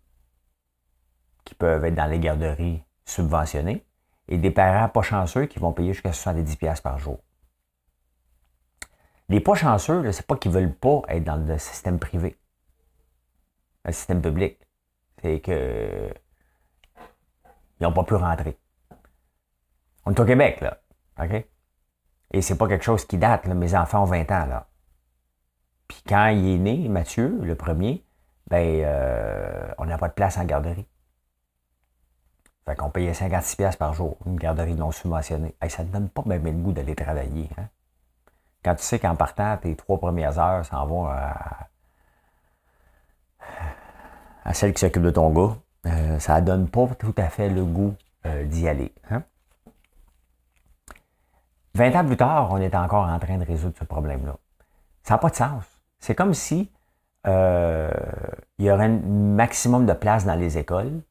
qui 1.44 1.54
peuvent 1.54 1.84
être 1.84 1.94
dans 1.94 2.06
les 2.06 2.18
garderies 2.18 2.82
subventionnées, 3.04 3.86
et 4.28 4.38
des 4.38 4.50
parents 4.50 4.88
pas 4.88 5.02
chanceux 5.02 5.46
qui 5.46 5.58
vont 5.58 5.72
payer 5.72 5.92
jusqu'à 5.92 6.10
70$ 6.10 6.80
par 6.82 6.98
jour. 6.98 7.20
Les 9.28 9.40
pas 9.40 9.54
chanceux, 9.54 10.10
c'est 10.12 10.26
pas 10.26 10.36
qu'ils 10.36 10.52
veulent 10.52 10.74
pas 10.74 11.02
être 11.08 11.24
dans 11.24 11.36
le 11.36 11.58
système 11.58 11.98
privé, 11.98 12.36
le 13.84 13.92
système 13.92 14.20
public. 14.20 14.58
C'est 15.22 15.40
que 15.40 16.12
ils 17.80 17.84
n'ont 17.84 17.92
pas 17.92 18.04
pu 18.04 18.14
rentrer. 18.14 18.58
On 20.04 20.12
est 20.12 20.20
au 20.20 20.24
Québec, 20.24 20.60
là. 20.60 20.80
OK? 21.22 21.46
Et 22.32 22.42
c'est 22.42 22.56
pas 22.56 22.68
quelque 22.68 22.84
chose 22.84 23.04
qui 23.04 23.18
date. 23.18 23.46
Mes 23.46 23.74
enfants 23.74 24.02
ont 24.02 24.06
20 24.06 24.30
ans, 24.30 24.46
là. 24.46 24.68
Puis 25.88 26.02
quand 26.06 26.28
il 26.28 26.46
est 26.48 26.58
né, 26.58 26.88
Mathieu, 26.88 27.38
le 27.42 27.54
premier, 27.54 28.04
ben, 28.50 28.82
euh, 28.84 29.72
on 29.78 29.86
n'a 29.86 29.96
pas 29.96 30.08
de 30.08 30.12
place 30.12 30.36
en 30.36 30.44
garderie. 30.44 30.86
Fait 32.66 32.76
qu'on 32.76 32.90
payait 32.90 33.12
56$ 33.12 33.76
par 33.76 33.94
jour, 33.94 34.18
une 34.26 34.36
garderie 34.36 34.74
non 34.74 34.90
subventionnée. 34.90 35.54
Ça 35.68 35.84
ne 35.84 35.88
donne 35.88 36.08
pas 36.08 36.22
même 36.26 36.44
le 36.44 36.52
goût 36.52 36.72
d'aller 36.72 36.94
travailler. 36.94 37.48
Hein? 37.56 37.68
Quand 38.64 38.74
tu 38.74 38.82
sais 38.82 38.98
qu'en 38.98 39.16
partant, 39.16 39.56
tes 39.56 39.74
trois 39.76 39.98
premières 39.98 40.38
heures 40.38 40.64
s'en 40.66 40.84
vont 40.86 41.06
à, 41.06 41.68
celle 44.52 44.74
qui 44.74 44.80
s'occupe 44.80 45.02
de 45.02 45.10
ton 45.10 45.30
gars, 45.30 45.56
euh, 45.86 46.18
ça 46.18 46.40
donne 46.40 46.68
pas 46.68 46.88
tout 46.98 47.14
à 47.16 47.28
fait 47.28 47.48
le 47.48 47.64
goût 47.64 47.94
euh, 48.26 48.44
d'y 48.44 48.68
aller. 48.68 48.92
Hein? 49.10 49.22
20 51.74 51.94
ans 52.00 52.04
plus 52.04 52.16
tard, 52.16 52.48
on 52.50 52.58
est 52.58 52.74
encore 52.74 53.06
en 53.08 53.18
train 53.20 53.38
de 53.38 53.44
résoudre 53.44 53.76
ce 53.78 53.84
problème-là. 53.84 54.36
Ça 55.04 55.14
n'a 55.14 55.18
pas 55.18 55.30
de 55.30 55.36
sens. 55.36 55.64
C'est 56.00 56.16
comme 56.16 56.34
si 56.34 56.70
euh, 57.26 57.90
il 58.58 58.66
y 58.66 58.70
aurait 58.70 58.86
un 58.86 58.98
maximum 58.98 59.86
de 59.86 59.92
place 59.92 60.24
dans 60.24 60.34
les 60.34 60.58
écoles. 60.58 61.02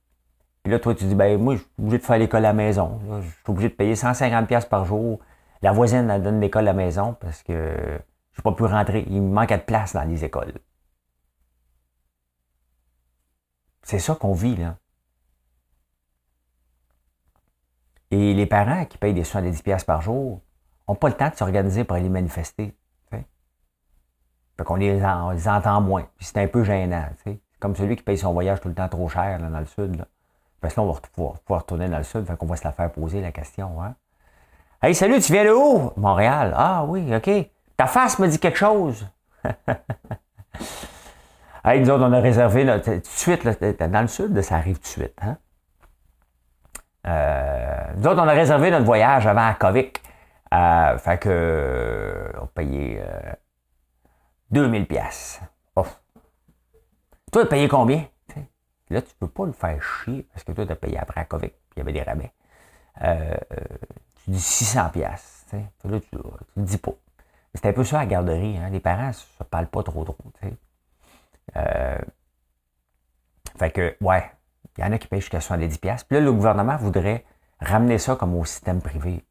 Puis 0.63 0.71
là, 0.71 0.79
toi, 0.79 0.93
tu 0.95 1.05
dis, 1.05 1.15
ben 1.15 1.41
moi, 1.41 1.55
je 1.55 1.61
suis 1.61 1.69
obligé 1.79 1.97
de 1.97 2.03
faire 2.03 2.17
l'école 2.17 2.45
à 2.45 2.49
la 2.49 2.53
maison. 2.53 2.99
je 3.21 3.27
suis 3.27 3.43
obligé 3.47 3.69
de 3.69 3.73
payer 3.73 3.93
150$ 3.93 4.67
par 4.67 4.85
jour. 4.85 5.19
La 5.61 5.71
voisine, 5.71 6.09
elle 6.09 6.23
donne 6.23 6.39
l'école 6.39 6.67
à 6.67 6.71
la 6.71 6.73
maison 6.73 7.15
parce 7.19 7.43
que 7.43 7.53
je 8.31 8.39
n'ai 8.39 8.43
pas 8.43 8.51
pu 8.51 8.63
rentrer. 8.63 9.05
Il 9.09 9.21
me 9.21 9.33
manquait 9.33 9.57
de 9.57 9.63
place 9.63 9.93
dans 9.93 10.03
les 10.03 10.23
écoles. 10.25 10.53
C'est 13.83 13.99
ça 13.99 14.15
qu'on 14.15 14.33
vit, 14.33 14.55
là. 14.55 14.77
Et 18.11 18.33
les 18.33 18.45
parents 18.45 18.85
qui 18.85 18.97
payent 18.97 19.13
des 19.13 19.23
70$ 19.23 19.85
par 19.85 20.01
jour 20.01 20.41
n'ont 20.87 20.95
pas 20.95 21.09
le 21.09 21.15
temps 21.15 21.29
de 21.29 21.35
s'organiser 21.35 21.83
pour 21.83 21.95
aller 21.95 22.09
manifester. 22.09 22.75
Fait 24.59 24.65
qu'on 24.65 24.75
les, 24.75 25.01
entend 25.47 25.79
moins. 25.79 26.05
Puis 26.17 26.25
c'est 26.25 26.37
un 26.37 26.47
peu 26.47 26.65
gênant. 26.65 27.05
Comme 27.61 27.77
celui 27.77 27.95
qui 27.95 28.03
paye 28.03 28.17
son 28.17 28.33
voyage 28.33 28.59
tout 28.59 28.67
le 28.67 28.73
temps 28.73 28.89
trop 28.89 29.07
cher 29.07 29.39
dans 29.39 29.57
le 29.57 29.65
sud. 29.65 30.03
Parce 30.59 30.73
que 30.73 30.81
là, 30.81 30.85
on 30.85 30.91
va 30.91 30.99
pouvoir, 30.99 31.61
retourner 31.61 31.87
dans 31.87 31.99
le 31.99 32.03
sud. 32.03 32.25
Fait 32.25 32.35
qu'on 32.35 32.45
va 32.45 32.57
se 32.57 32.65
la 32.65 32.73
faire 32.73 32.91
poser 32.91 33.21
la 33.21 33.31
question. 33.31 33.81
Hein? 33.81 33.95
Hey, 34.81 34.93
salut, 34.93 35.21
tu 35.21 35.31
viens 35.31 35.45
de 35.45 35.51
où? 35.51 35.93
Montréal. 35.95 36.53
Ah 36.57 36.83
oui, 36.85 37.15
OK. 37.15 37.29
Ta 37.77 37.87
face 37.87 38.19
me 38.19 38.27
dit 38.27 38.37
quelque 38.37 38.57
chose. 38.57 39.07
hey, 41.63 41.79
nous 41.79 41.89
autres, 41.89 42.03
on 42.03 42.11
a 42.11 42.19
réservé 42.19 42.65
tout 42.83 42.89
de 42.89 43.01
suite, 43.05 43.47
dans 43.79 44.01
le 44.01 44.07
sud, 44.07 44.41
ça 44.41 44.55
arrive 44.55 44.75
tout 44.75 44.83
de 44.83 44.87
suite. 44.87 45.15
Hein? 45.21 45.37
Euh, 47.07 47.93
nous 47.95 48.07
autres, 48.07 48.21
on 48.21 48.27
a 48.27 48.33
réservé 48.33 48.71
notre 48.71 48.83
voyage 48.83 49.25
avant 49.25 49.47
à 49.47 49.53
Kovic. 49.53 50.01
Euh, 50.53 50.97
fait 50.97 51.17
que 51.17 51.29
euh, 51.31 52.31
on 52.41 52.47
payait 52.47 53.01
2000 54.51 54.87
pièces. 54.87 55.41
Toi, 57.31 57.43
tu 57.43 57.47
as 57.47 57.49
payé 57.49 57.67
combien? 57.67 58.05
Là, 58.89 59.01
tu 59.03 59.09
ne 59.09 59.27
peux 59.27 59.27
pas 59.27 59.45
le 59.45 59.51
faire 59.51 59.81
chier 59.83 60.23
parce 60.33 60.43
que 60.43 60.51
toi, 60.51 60.65
tu 60.65 60.71
as 60.71 60.75
payé 60.75 60.97
après 60.97 61.21
à 61.21 61.25
Kovic, 61.25 61.51
puis 61.51 61.75
il 61.75 61.79
y 61.79 61.81
avait 61.81 61.93
des 61.93 62.01
rabais. 62.01 62.31
Euh, 63.03 63.37
tu 64.23 64.31
dis 64.31 64.41
600 64.41 64.89
pièces. 64.89 65.45
Là, 65.83 65.99
tu 65.99 66.17
ne 66.57 66.65
dis 66.65 66.77
pas. 66.77 66.93
C'est 67.53 67.67
un 67.67 67.73
peu 67.73 67.83
ça 67.83 67.97
à 67.97 67.99
la 68.01 68.05
garderie. 68.07 68.57
Hein? 68.57 68.69
Les 68.71 68.79
parents 68.79 69.07
ne 69.07 69.13
se 69.13 69.43
parlent 69.43 69.67
pas 69.67 69.83
trop 69.83 70.03
trop. 70.03 70.17
Euh, 71.55 71.97
fait 73.57 73.71
que, 73.71 73.95
ouais, 74.01 74.31
il 74.77 74.83
y 74.83 74.87
en 74.87 74.91
a 74.91 74.97
qui 74.97 75.07
payent 75.07 75.21
jusqu'à 75.21 75.41
70 75.41 75.77
pièces. 75.77 76.03
Puis 76.03 76.17
là, 76.17 76.23
le 76.23 76.33
gouvernement 76.33 76.77
voudrait 76.77 77.25
ramener 77.59 77.99
ça 77.99 78.15
comme 78.15 78.35
au 78.35 78.45
système 78.45 78.81
privé. 78.81 79.23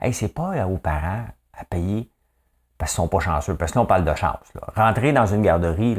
Hey, 0.00 0.12
c'est 0.12 0.28
pas 0.28 0.66
aux 0.66 0.78
parents 0.78 1.24
à 1.54 1.64
payer 1.64 2.10
parce 2.78 2.92
qu'ils 2.92 2.96
sont 2.96 3.08
pas 3.08 3.20
chanceux. 3.20 3.56
Parce 3.56 3.72
que 3.72 3.78
là, 3.78 3.82
on 3.82 3.86
parle 3.86 4.04
de 4.04 4.14
chance. 4.14 4.52
Rentrer 4.74 5.12
dans 5.12 5.26
une 5.26 5.42
garderie, 5.42 5.98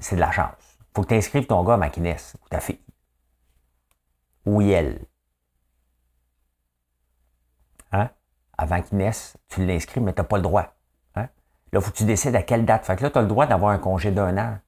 c'est 0.00 0.16
de 0.16 0.20
la 0.20 0.30
chance. 0.30 0.78
faut 0.94 1.02
que 1.02 1.08
tu 1.08 1.14
inscrives 1.14 1.46
ton 1.46 1.62
gars 1.62 1.74
à 1.74 1.76
maquinesse, 1.76 2.36
ou 2.42 2.48
ta 2.48 2.60
fille. 2.60 2.80
Ou 4.46 4.60
elle. 4.62 5.04
Hein? 7.92 8.10
Avant 8.56 8.80
qu'il 8.82 8.98
naisse, 8.98 9.36
tu 9.48 9.64
l'inscris, 9.64 10.00
mais 10.00 10.12
tu 10.12 10.20
n'as 10.20 10.26
pas 10.26 10.36
le 10.36 10.42
droit. 10.42 10.74
Hein? 11.16 11.28
Là, 11.72 11.80
faut 11.80 11.90
que 11.90 11.96
tu 11.96 12.04
décides 12.04 12.36
à 12.36 12.42
quelle 12.42 12.64
date. 12.64 12.84
Fait 12.84 12.96
que 12.96 13.02
là, 13.02 13.10
tu 13.10 13.18
as 13.18 13.22
le 13.22 13.28
droit 13.28 13.46
d'avoir 13.46 13.72
un 13.72 13.78
congé 13.78 14.10
d'un 14.10 14.36
an 14.38 14.58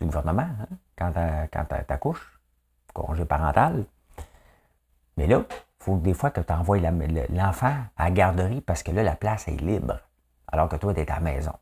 du 0.00 0.06
gouvernement 0.06 0.42
hein? 0.42 0.76
quand 0.96 1.12
tu 1.12 1.92
accouches. 1.92 2.40
Congé 2.92 3.24
parental. 3.24 3.84
Mais 5.16 5.26
là, 5.26 5.44
il 5.48 5.84
faut 5.84 5.96
que 5.96 6.02
des 6.02 6.14
fois, 6.14 6.30
tu 6.30 6.40
envoies 6.52 6.80
l'enfant 7.30 7.76
à 7.96 8.04
la 8.04 8.10
garderie 8.10 8.60
parce 8.60 8.82
que 8.82 8.90
là, 8.90 9.02
la 9.02 9.14
place 9.14 9.46
est 9.46 9.60
libre 9.60 10.00
alors 10.52 10.68
que 10.68 10.76
toi, 10.76 10.94
tu 10.94 11.00
es 11.00 11.10
à 11.10 11.14
la 11.14 11.20
maison. 11.20 11.52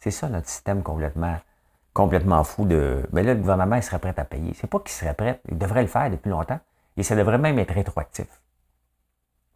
C'est 0.00 0.10
ça 0.10 0.28
notre 0.28 0.48
système 0.48 0.82
complètement, 0.82 2.44
fou 2.44 2.64
de. 2.66 3.08
Mais 3.12 3.22
là, 3.22 3.34
le 3.34 3.40
gouvernement, 3.40 3.76
il 3.76 3.82
serait 3.82 3.98
prêt 3.98 4.14
à 4.16 4.24
payer. 4.24 4.54
C'est 4.54 4.68
pas 4.68 4.78
qu'il 4.80 4.90
serait 4.90 5.14
prêt, 5.14 5.40
il 5.48 5.58
devrait 5.58 5.82
le 5.82 5.88
faire 5.88 6.10
depuis 6.10 6.30
longtemps. 6.30 6.60
Et 6.96 7.02
ça 7.02 7.16
devrait 7.16 7.38
même 7.38 7.58
être 7.58 7.74
rétroactif. 7.74 8.28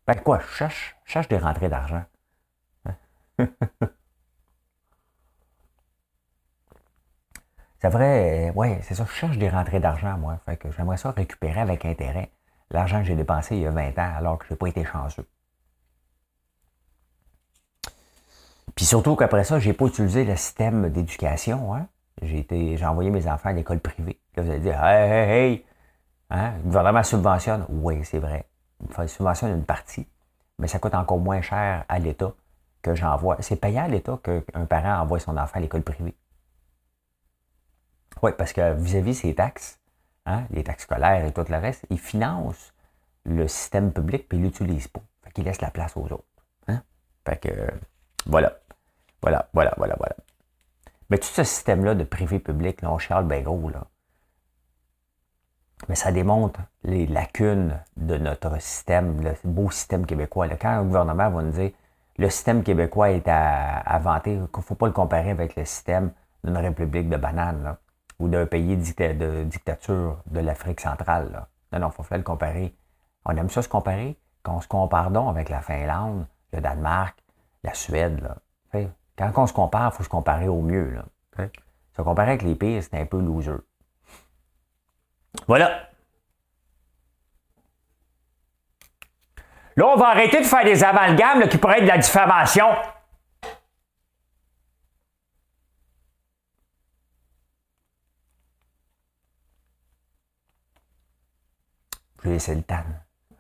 Ben 0.07 0.15
quoi, 0.17 0.41
je 0.41 0.47
cherche, 0.55 0.97
cherche 1.05 1.29
des 1.29 1.39
rentrées 1.39 1.69
d'argent. 1.69 2.05
C'est 7.81 7.89
vrai, 7.89 8.51
ouais, 8.55 8.79
c'est 8.83 8.95
ça, 8.95 9.07
je 9.07 9.13
cherche 9.13 9.39
des 9.39 9.49
rentrées 9.49 9.81
d'argent, 9.81 10.19
moi. 10.19 10.39
Fait 10.45 10.57
que 10.59 10.71
j'aimerais 10.71 10.99
ça 10.99 11.13
récupérer 11.13 11.61
avec 11.61 11.87
intérêt 11.87 12.31
l'argent 12.71 13.01
que 13.01 13.07
j'ai 13.07 13.17
dépensé 13.17 13.57
il 13.57 13.63
y 13.63 13.67
a 13.67 13.71
20 13.71 13.99
ans 13.99 14.13
alors 14.17 14.39
que 14.39 14.47
je 14.47 14.53
n'ai 14.53 14.57
pas 14.59 14.67
été 14.69 14.85
chanceux. 14.85 15.27
Puis 18.81 18.87
surtout 18.87 19.15
qu'après 19.15 19.45
ça, 19.45 19.59
j'ai 19.59 19.75
pas 19.75 19.85
utilisé 19.85 20.25
le 20.25 20.35
système 20.37 20.89
d'éducation. 20.89 21.75
Hein? 21.75 21.87
J'ai, 22.23 22.47
envoyé 22.83 23.11
mes 23.11 23.29
enfants 23.29 23.51
à 23.51 23.53
l'école 23.53 23.79
privée. 23.79 24.19
Là, 24.35 24.43
vous 24.43 24.51
allez 24.51 24.61
dire, 24.61 24.83
hey, 24.83 25.11
hey, 25.11 25.31
hey, 25.31 25.65
hein? 26.31 26.55
le 26.57 26.63
gouvernement 26.63 27.03
subventionne. 27.03 27.67
Oui, 27.69 28.03
c'est 28.05 28.21
vrai. 28.21 28.47
Il 28.83 29.07
subventionne 29.11 29.51
une 29.51 29.67
partie, 29.67 30.09
mais 30.59 30.67
ça 30.67 30.79
coûte 30.79 30.95
encore 30.95 31.19
moins 31.19 31.43
cher 31.43 31.85
à 31.91 31.99
l'État 31.99 32.33
que 32.81 32.95
j'envoie. 32.95 33.37
C'est 33.41 33.57
payant 33.57 33.85
à 33.85 33.89
l'État 33.89 34.19
qu'un 34.25 34.65
parent 34.65 35.03
envoie 35.03 35.21
son 35.21 35.37
enfant 35.37 35.59
à 35.59 35.61
l'école 35.61 35.83
privée. 35.83 36.17
Oui, 38.23 38.31
parce 38.39 38.55
que 38.55 38.73
vis-à-vis 38.73 39.15
ses 39.15 39.35
taxes, 39.35 39.79
hein, 40.25 40.45
les 40.49 40.65
taxes 40.65 40.85
scolaires 40.85 41.27
et 41.27 41.33
tout 41.35 41.45
le 41.47 41.57
reste, 41.59 41.85
il 41.91 41.99
finance 41.99 42.73
le 43.27 43.47
système 43.47 43.93
public 43.93 44.27
puis 44.27 44.39
il 44.39 44.45
l'utilise 44.45 44.89
pas. 44.89 45.03
Fait 45.23 45.33
qu'il 45.33 45.45
laisse 45.45 45.61
la 45.61 45.71
place 45.71 45.99
aux 45.99 46.05
autres. 46.05 46.25
Hein? 46.67 46.81
Fait 47.27 47.37
que, 47.37 47.71
voilà. 48.25 48.55
Voilà, 49.23 49.49
voilà, 49.53 49.75
voilà, 49.77 49.95
voilà. 49.99 50.17
Mais 51.11 51.19
tout 51.19 51.29
ce 51.29 51.45
système-là 51.45 51.95
de 51.95 52.05
privé-public, 52.05 52.83
là, 52.83 52.93
on 52.93 52.99
charle 52.99 53.27
bien 53.27 53.41
gros, 53.41 53.69
là. 53.69 53.85
Mais 55.89 55.95
ça 55.95 56.13
démontre 56.13 56.61
les 56.85 57.07
lacunes 57.07 57.79
de 57.97 58.17
notre 58.17 58.61
système, 58.61 59.23
le 59.23 59.35
beau 59.45 59.71
système 59.71 60.07
québécois. 60.07 60.49
Quand 60.49 60.69
un 60.69 60.85
gouvernement 60.85 61.31
va 61.31 61.43
nous 61.43 61.53
dire 61.53 61.71
le 62.19 62.29
système 62.29 62.63
québécois 62.63 63.11
est 63.11 63.27
à, 63.29 63.99
vanter, 63.99 64.35
il 64.35 64.41
ne 64.41 64.63
faut 64.63 64.75
pas 64.75 64.87
le 64.87 64.93
comparer 64.93 65.31
avec 65.31 65.57
le 65.57 65.65
système 65.65 66.13
d'une 66.45 66.59
république 66.59 67.09
de 67.09 67.17
bananes 67.17 67.77
ou 68.19 68.29
d'un 68.29 68.45
pays 68.45 68.77
de 68.77 69.45
dictature 69.45 70.19
de 70.27 70.41
l'Afrique 70.41 70.81
centrale. 70.81 71.47
Non, 71.73 71.79
non, 71.79 71.89
il 71.89 72.05
faut 72.05 72.15
le 72.15 72.23
comparer. 72.23 72.75
On 73.25 73.35
aime 73.37 73.49
ça 73.49 73.63
se 73.63 73.69
comparer. 73.69 74.19
Quand 74.43 74.57
on 74.57 74.61
se 74.61 74.69
compare 74.69 75.11
donc 75.11 75.31
avec 75.31 75.49
la 75.49 75.63
Finlande, 75.63 76.27
le 76.53 76.61
Danemark, 76.61 77.17
la 77.63 77.73
Suède, 77.75 78.21
là, 78.21 78.37
quand 79.21 79.43
on 79.43 79.47
se 79.47 79.53
compare, 79.53 79.93
il 79.93 79.97
faut 79.97 80.03
se 80.03 80.09
comparer 80.09 80.49
au 80.49 80.63
mieux. 80.63 80.91
Là. 80.91 81.49
Se 81.97 82.03
comparer 82.03 82.31
avec 82.33 82.43
les 82.43 82.55
pires, 82.55 82.83
c'est 82.83 82.99
un 82.99 83.05
peu 83.05 83.21
loser. 83.21 83.53
Voilà. 85.47 85.89
Là, 89.77 89.87
on 89.87 89.97
va 89.97 90.09
arrêter 90.09 90.41
de 90.41 90.47
faire 90.47 90.65
des 90.65 90.83
amalgames 90.83 91.49
qui 91.49 91.59
pourraient 91.59 91.79
être 91.79 91.85
de 91.85 91.89
la 91.89 91.99
diffamation. 91.99 92.67
Je 102.19 102.29
vais 102.29 102.35
laisser 102.35 102.55
le 102.55 102.63
temps 102.63 102.85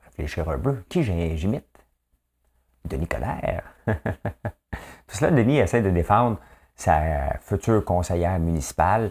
réfléchir 0.04 0.48
un 0.48 0.58
peu. 0.58 0.82
Qui 0.88 1.02
j'imite? 1.02 1.66
Denis 2.84 3.08
Colère. 3.08 3.64
Tout 5.10 5.16
cela, 5.16 5.32
Denis 5.32 5.58
essaie 5.58 5.82
de 5.82 5.90
défendre 5.90 6.38
sa 6.76 7.36
future 7.40 7.84
conseillère 7.84 8.38
municipale 8.38 9.10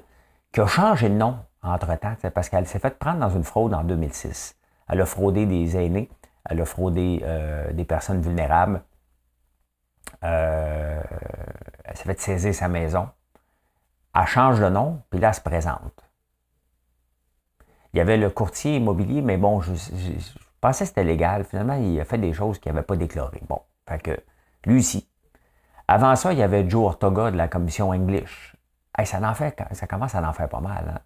qui 0.53 0.62
a 0.62 0.68
changé 0.68 1.10
de 1.10 1.15
nom 1.15 1.38
entre-temps, 1.62 2.15
parce 2.34 2.48
qu'elle 2.48 2.65
s'est 2.65 2.79
fait 2.79 2.98
prendre 2.98 3.20
dans 3.20 3.29
une 3.29 3.44
fraude 3.44 3.74
en 3.74 3.84
2006. 3.84 4.56
Elle 4.88 5.01
a 5.01 5.06
fraudé 5.06 5.46
des 5.46 5.75
aînés, 5.75 6.10
elle 6.50 6.62
a 6.62 6.65
fraudé 6.65 7.20
euh, 7.24 7.74
des 7.74 7.84
personnes 7.84 8.22
vulnérables. 8.22 8.82
Euh, 10.24 11.01
elle 11.84 11.98
s'est 11.98 12.06
fait 12.06 12.20
saisir 12.22 12.56
sa 12.56 12.70
maison. 12.70 13.10
Elle 14.15 14.25
change 14.25 14.62
de 14.62 14.70
nom, 14.70 15.01
puis 15.10 15.20
là, 15.20 15.27
elle 15.27 15.34
se 15.34 15.41
présente. 15.41 16.10
Il 17.94 17.98
y 17.98 18.00
avait 18.00 18.18
le 18.18 18.29
courtier 18.29 18.77
immobilier, 18.77 19.22
mais 19.22 19.36
bon, 19.36 19.60
je, 19.60 19.74
pensais 20.62 20.86
que 20.86 20.89
c'était 20.89 21.03
légal. 21.03 21.44
Finalement, 21.44 21.74
il 21.74 22.00
a 22.00 22.06
fait 22.06 22.18
des 22.18 22.32
choses 22.32 22.58
qu'il 22.58 22.72
n'avait 22.72 22.86
pas 22.86 22.96
déclarées. 22.96 23.44
Bon, 23.50 23.60
fait 23.86 24.01
que 24.01 24.18
lui 24.65 24.79
aussi, 24.79 25.09
avant 25.89 26.15
ça, 26.15 26.34
il 26.34 26.38
y 26.38 26.43
avait 26.43 26.69
Joe 26.69 26.86
Ortoga 26.86 27.31
de 27.31 27.38
la 27.38 27.48
commission 27.48 27.89
English. 27.89 28.55
ça, 29.05 29.27
en 29.27 29.34
fait, 29.34 29.60
ça 29.72 29.88
commence 29.88 30.13
à 30.13 30.22
en 30.22 30.34
faire 30.34 30.48
pas 30.48 30.60
mal. 30.60 30.93
Hein. 30.96 31.00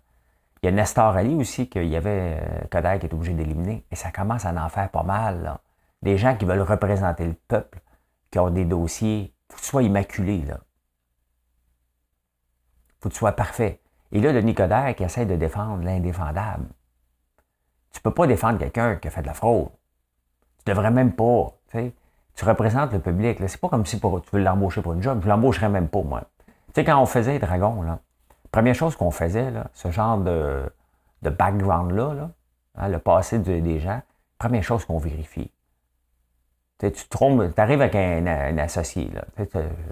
Il 0.61 0.65
y 0.65 0.69
a 0.69 0.71
Nestor 0.73 1.15
Ali 1.15 1.35
aussi, 1.35 1.69
qu'il 1.69 1.85
y 1.85 1.95
avait 1.95 2.37
euh, 2.41 2.67
Kodak 2.69 2.99
qui 2.99 3.05
est 3.05 3.13
obligé 3.13 3.33
d'éliminer. 3.33 3.85
Et 3.91 3.95
ça 3.95 4.11
commence 4.11 4.45
à 4.45 4.51
en 4.51 4.67
faire 4.67 4.89
pas 4.89 5.03
mal. 5.03 5.57
Des 6.01 6.17
gens 6.17 6.35
qui 6.35 6.43
veulent 6.43 6.61
représenter 6.61 7.25
le 7.25 7.33
peuple, 7.33 7.79
qui 8.29 8.39
ont 8.39 8.49
des 8.49 8.65
dossiers. 8.65 9.33
Il 9.49 9.53
faut 9.53 9.57
que 9.57 9.61
tu 9.61 9.67
sois 9.69 9.83
immaculé. 9.83 10.35
Il 10.35 10.53
faut 12.99 13.07
que 13.07 13.13
tu 13.13 13.19
sois 13.19 13.31
parfait. 13.31 13.79
Et 14.11 14.19
là, 14.19 14.33
le 14.33 14.41
Nicodère 14.41 14.95
qui 14.95 15.03
essaie 15.03 15.25
de 15.25 15.37
défendre 15.37 15.81
l'indéfendable. 15.85 16.67
Tu 17.93 18.01
peux 18.01 18.13
pas 18.13 18.27
défendre 18.27 18.59
quelqu'un 18.59 18.97
qui 18.97 19.07
a 19.07 19.11
fait 19.11 19.21
de 19.21 19.27
la 19.27 19.33
fraude. 19.33 19.69
Tu 20.57 20.71
devrais 20.71 20.91
même 20.91 21.13
pas. 21.13 21.53
Tu 22.35 22.45
représentes 22.45 22.91
le 22.93 22.99
public. 22.99 23.37
C'est 23.47 23.59
pas 23.59 23.69
comme 23.69 23.85
si 23.85 23.99
tu 23.99 24.07
veux 24.31 24.41
l'embaucher 24.41 24.81
pour 24.81 24.93
une 24.93 25.03
job. 25.03 25.21
Je 25.23 25.29
l'embaucherais 25.29 25.69
même 25.69 25.87
pas, 25.87 26.01
moi. 26.01 26.23
Tu 26.47 26.53
sais, 26.75 26.83
quand 26.83 26.99
on 26.99 27.05
faisait 27.05 27.37
Dragon, 27.39 27.81
là, 27.83 27.99
première 28.51 28.75
chose 28.75 28.95
qu'on 28.95 29.11
faisait, 29.11 29.51
là, 29.51 29.67
ce 29.73 29.91
genre 29.91 30.17
de, 30.17 30.63
de 31.21 31.29
background-là, 31.29 32.29
hein, 32.75 32.87
le 32.87 32.99
passé 32.99 33.39
des 33.39 33.79
gens, 33.79 34.01
première 34.39 34.63
chose 34.63 34.85
qu'on 34.85 34.97
vérifie. 34.97 35.51
Tu 36.79 36.91
te 36.91 37.09
trompes, 37.09 37.53
tu 37.55 37.61
arrives 37.61 37.81
avec 37.81 37.95
un, 37.95 38.57
associé. 38.57 39.09
Là. 39.13 39.23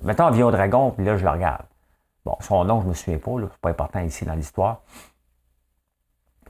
Mettons 0.04 0.26
Avion 0.26 0.52
Dragon, 0.52 0.92
puis 0.92 1.06
là, 1.06 1.16
je 1.16 1.24
le 1.24 1.30
regarde. 1.30 1.66
Bon, 2.26 2.36
son 2.42 2.66
nom, 2.66 2.82
je 2.82 2.86
ne 2.86 2.90
me 2.90 2.94
souviens 2.94 3.18
pas, 3.18 3.32
c'est 3.40 3.62
pas 3.62 3.70
important 3.70 4.00
ici 4.02 4.26
dans 4.26 4.34
l'histoire. 4.34 4.82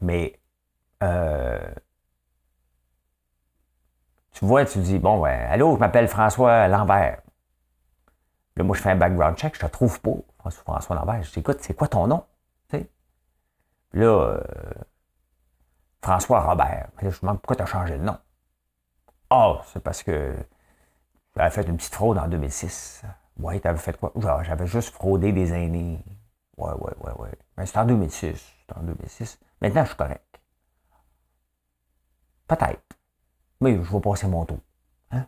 Mais 0.02 0.40
euh, 1.04 1.60
tu 4.34 4.46
vois, 4.46 4.66
tu 4.66 4.80
dis, 4.80 5.00
bon, 5.00 5.20
ouais, 5.20 5.32
allô, 5.50 5.76
je 5.76 5.80
m'appelle 5.80 6.08
François 6.08 6.68
Lambert. 6.68 7.22
Là, 8.56 8.64
moi, 8.64 8.76
je 8.76 8.82
fais 8.82 8.92
un 8.92 8.96
background 8.96 9.38
check, 9.38 9.56
je 9.56 9.60
te 9.62 9.66
trouve 9.68 10.00
pas, 10.02 10.12
François 10.52 10.96
Lambert. 10.96 11.24
Je 11.24 11.32
dis, 11.32 11.40
écoute, 11.40 11.58
c'est 11.62 11.74
quoi 11.74 11.88
ton 11.88 12.08
nom? 12.08 12.24
sais? 12.70 12.90
Là, 13.94 14.06
euh, 14.08 14.42
François 16.02 16.42
Robert. 16.42 16.90
Là, 17.02 17.10
je 17.10 17.16
me 17.18 17.22
demande 17.22 17.38
pourquoi 17.42 17.56
tu 17.56 17.62
as 17.64 17.66
changé 17.66 17.98
de 17.98 18.04
nom? 18.04 18.18
Ah, 19.30 19.50
oh, 19.50 19.62
c'est 19.66 19.80
parce 19.82 20.04
que 20.04 20.36
j'avais 21.36 21.50
fait 21.52 21.64
une 21.68 21.78
petite 21.78 21.94
fraude 21.96 22.18
en 22.18 22.28
2006. 22.28 23.04
Ouais, 23.38 23.60
t'avais 23.60 23.80
fait 23.80 23.98
quoi? 23.98 24.12
J'avais 24.44 24.68
juste 24.68 24.94
fraudé 24.94 25.32
des 25.32 25.54
aînés. 25.54 26.04
Ouais, 26.58 26.72
ouais, 26.74 26.94
ouais, 27.00 27.14
ouais. 27.20 27.32
Mais 27.58 27.66
c'était 27.66 27.80
en 27.80 27.86
2006. 27.86 28.36
C'était 28.62 28.80
en 28.80 28.84
2006. 28.84 29.40
Maintenant, 29.62 29.84
je 29.84 29.88
suis 29.90 29.98
correct. 29.98 30.40
Peut-être. 32.48 32.91
Mais 33.62 33.76
je 33.76 33.94
vais 33.94 34.00
passer 34.00 34.28
mon 34.28 34.44
tour. 34.46 34.60
Hein? 35.12 35.26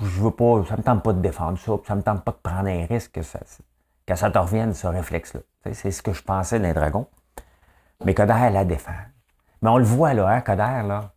Je 0.00 0.20
veux 0.20 0.30
pas, 0.30 0.64
ça 0.68 0.76
me 0.76 0.82
tente 0.82 1.02
pas 1.02 1.12
de 1.12 1.20
défendre 1.20 1.58
ça, 1.58 1.72
ça 1.86 1.94
me 1.94 2.02
tente 2.02 2.24
pas 2.24 2.32
de 2.32 2.38
prendre 2.38 2.68
un 2.68 2.86
risque 2.86 3.12
que 3.12 3.22
ça, 3.22 3.40
que 4.06 4.14
ça 4.14 4.30
te 4.30 4.38
revienne, 4.38 4.72
ce 4.72 4.86
réflexe-là. 4.86 5.40
C'est 5.72 5.90
ce 5.90 6.02
que 6.02 6.12
je 6.12 6.22
pensais 6.22 6.58
d'un 6.58 6.72
dragon. 6.72 7.06
Mais 8.04 8.14
Coder 8.14 8.50
la 8.50 8.64
défend. 8.64 8.92
Mais 9.60 9.68
on 9.68 9.76
le 9.76 9.84
voit, 9.84 10.14
là, 10.14 10.28
hein, 10.28 10.40
Coder, 10.40 10.86
là. 10.86 11.12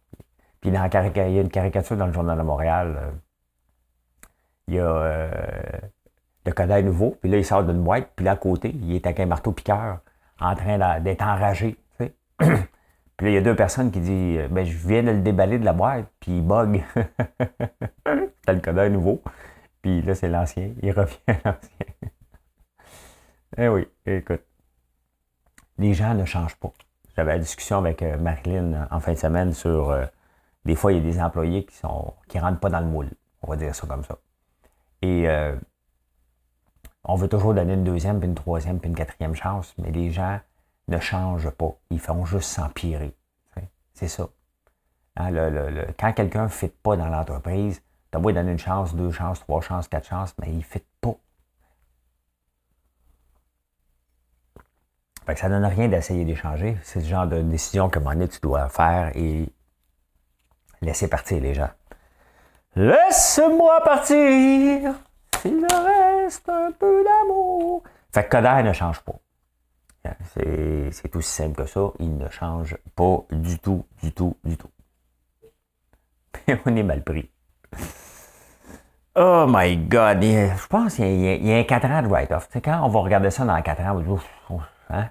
Puis 0.59 0.71
dans 0.71 0.85
il 0.85 1.33
y 1.33 1.37
a 1.37 1.41
une 1.41 1.49
caricature 1.49 1.97
dans 1.97 2.07
le 2.07 2.13
Journal 2.13 2.37
de 2.37 2.43
Montréal. 2.43 2.95
Euh, 2.97 3.11
il 4.67 4.75
y 4.75 4.79
a 4.79 4.87
euh, 4.87 5.31
le 6.45 6.51
Coder 6.51 6.81
nouveau, 6.83 7.17
puis 7.21 7.29
là, 7.29 7.37
il 7.37 7.45
sort 7.45 7.63
d'une 7.63 7.83
boîte, 7.83 8.09
puis 8.15 8.25
là, 8.25 8.31
à 8.31 8.35
côté, 8.35 8.69
il 8.69 8.95
est 8.95 9.05
avec 9.05 9.19
un 9.19 9.25
marteau-piqueur 9.25 9.99
en 10.39 10.55
train 10.55 10.99
d'être 10.99 11.21
enragé. 11.21 11.77
Là, 13.23 13.29
il 13.29 13.35
y 13.35 13.37
a 13.37 13.41
deux 13.41 13.55
personnes 13.55 13.89
qui 13.89 14.01
disent 14.01 14.49
ben, 14.49 14.65
Je 14.65 14.75
viens 14.85 15.01
de 15.01 15.11
le 15.11 15.21
déballer 15.21 15.57
de 15.57 15.63
la 15.63 15.71
boîte, 15.71 16.07
puis 16.19 16.33
il 16.33 16.45
bug. 16.45 16.83
T'as 18.03 18.51
le 18.51 18.59
codeur 18.59 18.89
nouveau. 18.89 19.21
Puis 19.81 20.01
là, 20.01 20.13
c'est 20.13 20.27
l'ancien. 20.27 20.71
Il 20.81 20.91
revient 20.91 21.15
à 21.27 21.33
l'ancien. 21.45 21.85
eh 23.57 23.67
oui, 23.69 23.87
écoute. 24.05 24.41
Les 25.77 25.93
gens 25.93 26.13
ne 26.15 26.25
changent 26.25 26.57
pas. 26.57 26.73
J'avais 27.15 27.31
la 27.31 27.39
discussion 27.39 27.77
avec 27.77 28.01
euh, 28.01 28.17
Marilyn 28.17 28.89
en 28.91 28.99
fin 28.99 29.13
de 29.13 29.17
semaine 29.17 29.53
sur. 29.53 29.91
Euh, 29.91 30.05
des 30.65 30.75
fois, 30.75 30.91
il 30.91 30.97
y 30.97 31.01
a 31.01 31.09
des 31.09 31.21
employés 31.21 31.63
qui 31.63 31.77
sont 31.77 32.13
qui 32.27 32.39
rentrent 32.39 32.59
pas 32.59 32.69
dans 32.69 32.81
le 32.81 32.87
moule. 32.87 33.09
On 33.41 33.49
va 33.49 33.55
dire 33.55 33.73
ça 33.73 33.87
comme 33.87 34.03
ça. 34.03 34.17
Et 35.01 35.29
euh, 35.29 35.55
on 37.05 37.15
veut 37.15 37.29
toujours 37.29 37.53
donner 37.53 37.75
une 37.75 37.85
deuxième, 37.85 38.19
puis 38.19 38.27
une 38.27 38.35
troisième, 38.35 38.81
puis 38.81 38.89
une 38.89 38.97
quatrième 38.97 39.33
chance, 39.33 39.73
mais 39.77 39.91
les 39.91 40.11
gens 40.11 40.41
ne 40.87 40.99
changent 40.99 41.49
pas. 41.51 41.75
Ils 41.89 41.99
font 41.99 42.25
juste 42.25 42.49
s'empirer. 42.49 43.15
C'est 43.93 44.07
ça. 44.07 44.27
Hein, 45.17 45.31
quand 45.99 46.13
quelqu'un 46.13 46.43
ne 46.43 46.47
fit 46.47 46.67
pas 46.67 46.95
dans 46.95 47.07
l'entreprise, 47.07 47.81
tu 48.11 48.17
as 48.17 48.19
beau 48.19 48.31
donner 48.31 48.51
une 48.51 48.59
chance, 48.59 48.95
deux 48.95 49.11
chances, 49.11 49.39
trois 49.39 49.61
chances, 49.61 49.87
quatre 49.87 50.07
chances, 50.07 50.33
mais 50.39 50.49
il 50.49 50.57
ne 50.57 50.63
fit 50.63 50.83
pas. 51.01 51.15
ça 55.35 55.47
ne 55.47 55.55
donne 55.55 55.65
rien 55.65 55.87
d'essayer 55.87 56.25
d'échanger. 56.25 56.77
C'est 56.83 56.99
le 56.99 57.05
genre 57.05 57.27
de 57.27 57.41
décision 57.41 57.89
que 57.89 57.99
mon 57.99 58.27
tu 58.27 58.39
dois 58.41 58.67
faire 58.69 59.11
et 59.15 59.49
laisser 60.81 61.07
partir 61.07 61.41
les 61.41 61.53
gens. 61.53 61.69
Laisse-moi 62.75 63.81
partir 63.83 64.95
s'il 65.39 65.65
reste 65.65 66.49
un 66.49 66.71
peu 66.71 67.03
d'amour. 67.03 67.83
Fait 68.11 68.25
que 68.25 68.29
Coder 68.29 68.63
ne 68.63 68.73
change 68.73 68.99
pas. 69.01 69.15
C'est 70.33 71.15
aussi 71.15 71.29
simple 71.29 71.63
que 71.63 71.65
ça. 71.65 71.91
Il 71.99 72.17
ne 72.17 72.27
change 72.29 72.77
pas 72.95 73.19
du 73.31 73.59
tout, 73.59 73.85
du 74.01 74.11
tout, 74.11 74.35
du 74.43 74.57
tout. 74.57 74.69
on 76.65 76.75
est 76.75 76.83
mal 76.83 77.03
pris. 77.03 77.29
Oh 79.15 79.45
my 79.47 79.77
God! 79.77 80.23
je 80.23 80.67
pense 80.67 80.95
qu'il 80.95 81.45
y, 81.45 81.53
a 81.53 81.57
un 81.57 81.63
4 81.63 81.85
ans 81.85 82.01
de 82.01 82.07
write-off. 82.07 82.49
Quand 82.63 82.83
on 82.83 82.89
va 82.89 82.99
regarder 83.01 83.29
ça 83.29 83.45
dans 83.45 83.61
4 83.61 83.81
ans, 83.81 84.03
on, 84.49 84.59
hein, 84.89 85.09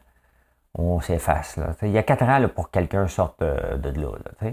on 0.75 1.01
s'efface. 1.01 1.61
Il 1.83 1.91
y 1.91 1.99
a 1.99 2.03
4 2.03 2.23
ans 2.25 2.49
pour 2.49 2.67
que 2.67 2.73
quelqu'un 2.73 3.07
sorte 3.07 3.43
euh, 3.43 3.77
de 3.77 3.91
là. 3.91 4.11
Là, 4.41 4.51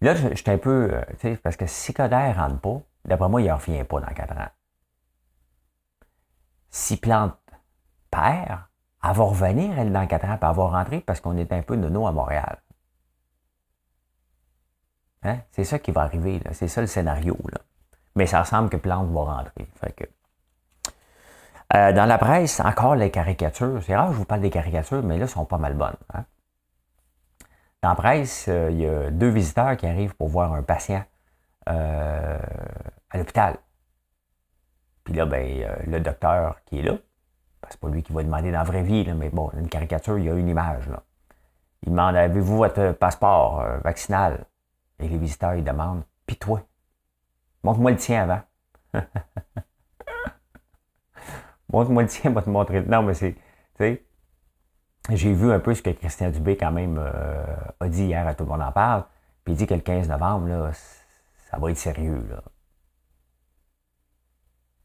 là 0.00 0.14
je, 0.16 0.34
suis 0.34 0.50
un 0.50 0.58
peu... 0.58 0.90
Euh, 1.22 1.36
parce 1.44 1.56
que 1.56 1.66
si 1.66 1.94
Coder 1.94 2.32
rentre 2.36 2.58
pas, 2.58 2.80
d'après 3.04 3.28
moi, 3.28 3.40
il 3.40 3.46
ne 3.46 3.52
revient 3.52 3.84
pas 3.84 4.00
dans 4.00 4.14
4 4.14 4.32
ans. 4.32 4.48
Si 6.70 6.96
Plante 6.96 7.36
père, 8.10 8.69
elle 9.02 9.12
va 9.12 9.24
revenir, 9.24 9.78
elle, 9.78 9.92
dans 9.92 10.06
quatre 10.06 10.26
ans, 10.26 10.36
puis 10.36 10.48
elle 10.48 10.56
va 10.56 10.66
rentrer 10.66 11.00
parce 11.00 11.20
qu'on 11.20 11.36
est 11.36 11.52
un 11.52 11.62
peu 11.62 11.76
nono 11.76 12.06
à 12.06 12.12
Montréal. 12.12 12.58
Hein? 15.22 15.38
C'est 15.52 15.64
ça 15.64 15.78
qui 15.78 15.90
va 15.90 16.02
arriver, 16.02 16.40
c'est 16.52 16.68
ça 16.68 16.80
le 16.80 16.86
scénario. 16.86 17.36
Mais 18.14 18.26
ça 18.26 18.44
semble 18.44 18.68
que 18.68 18.76
Plante 18.76 19.10
va 19.10 19.20
rentrer. 19.20 19.68
Euh, 21.74 21.92
dans 21.92 22.06
la 22.06 22.18
presse, 22.18 22.60
encore 22.60 22.96
les 22.96 23.10
caricatures. 23.10 23.80
C'est 23.84 23.94
rare 23.94 24.08
que 24.08 24.14
je 24.14 24.18
vous 24.18 24.24
parle 24.24 24.40
des 24.40 24.50
caricatures, 24.50 25.02
mais 25.02 25.16
là, 25.16 25.24
elles 25.24 25.30
sont 25.30 25.44
pas 25.44 25.58
mal 25.58 25.74
bonnes. 25.74 25.96
Hein. 26.12 26.24
Dans 27.82 27.90
la 27.90 27.94
presse, 27.94 28.46
euh, 28.48 28.70
il 28.70 28.80
y 28.80 28.86
a 28.86 29.10
deux 29.10 29.28
visiteurs 29.28 29.76
qui 29.76 29.86
arrivent 29.86 30.14
pour 30.16 30.28
voir 30.28 30.52
un 30.52 30.62
patient 30.62 31.04
euh, 31.68 32.38
à 33.10 33.18
l'hôpital. 33.18 33.58
Puis 35.04 35.14
là, 35.14 35.26
ben, 35.26 35.66
le 35.86 36.00
docteur 36.00 36.62
qui 36.64 36.80
est 36.80 36.82
là, 36.82 36.98
c'est 37.70 37.80
pas 37.80 37.88
lui 37.88 38.02
qui 38.02 38.12
va 38.12 38.22
demander 38.22 38.50
dans 38.50 38.58
la 38.58 38.64
vraie 38.64 38.82
vie, 38.82 39.10
mais 39.14 39.30
bon, 39.30 39.50
une 39.56 39.68
caricature, 39.68 40.18
il 40.18 40.24
y 40.24 40.30
a 40.30 40.34
une 40.34 40.48
image. 40.48 40.88
Là. 40.88 41.02
Il 41.82 41.90
demande 41.90 42.16
Avez-vous 42.16 42.56
votre 42.56 42.92
passeport 42.92 43.60
euh, 43.60 43.78
vaccinal? 43.78 44.44
Et 44.98 45.08
les 45.08 45.16
visiteurs, 45.18 45.54
ils 45.54 45.64
demandent 45.64 46.02
Puis 46.26 46.36
toi? 46.36 46.62
Montre-moi 47.62 47.92
le 47.92 47.96
tien 47.96 48.22
avant. 48.22 48.40
Montre-moi 51.72 52.02
le 52.02 52.08
tien, 52.08 52.30
va 52.32 52.42
te 52.42 52.50
montrer. 52.50 52.82
Non, 52.82 53.02
mais 53.02 53.14
c'est. 53.14 53.34
Tu 53.34 53.40
sais, 53.78 54.04
j'ai 55.10 55.32
vu 55.32 55.52
un 55.52 55.60
peu 55.60 55.74
ce 55.74 55.82
que 55.82 55.90
Christian 55.90 56.30
Dubé, 56.30 56.56
quand 56.56 56.72
même, 56.72 56.98
euh, 56.98 57.44
a 57.78 57.88
dit 57.88 58.06
hier 58.06 58.26
à 58.26 58.34
Tout 58.34 58.44
le 58.44 58.50
monde 58.50 58.62
en 58.62 58.72
parle. 58.72 59.04
Puis 59.44 59.54
il 59.54 59.56
dit 59.56 59.66
que 59.66 59.74
le 59.74 59.80
15 59.80 60.08
novembre, 60.08 60.48
là, 60.48 60.70
ça 61.50 61.58
va 61.58 61.70
être 61.70 61.78
sérieux. 61.78 62.26
Là. 62.28 62.42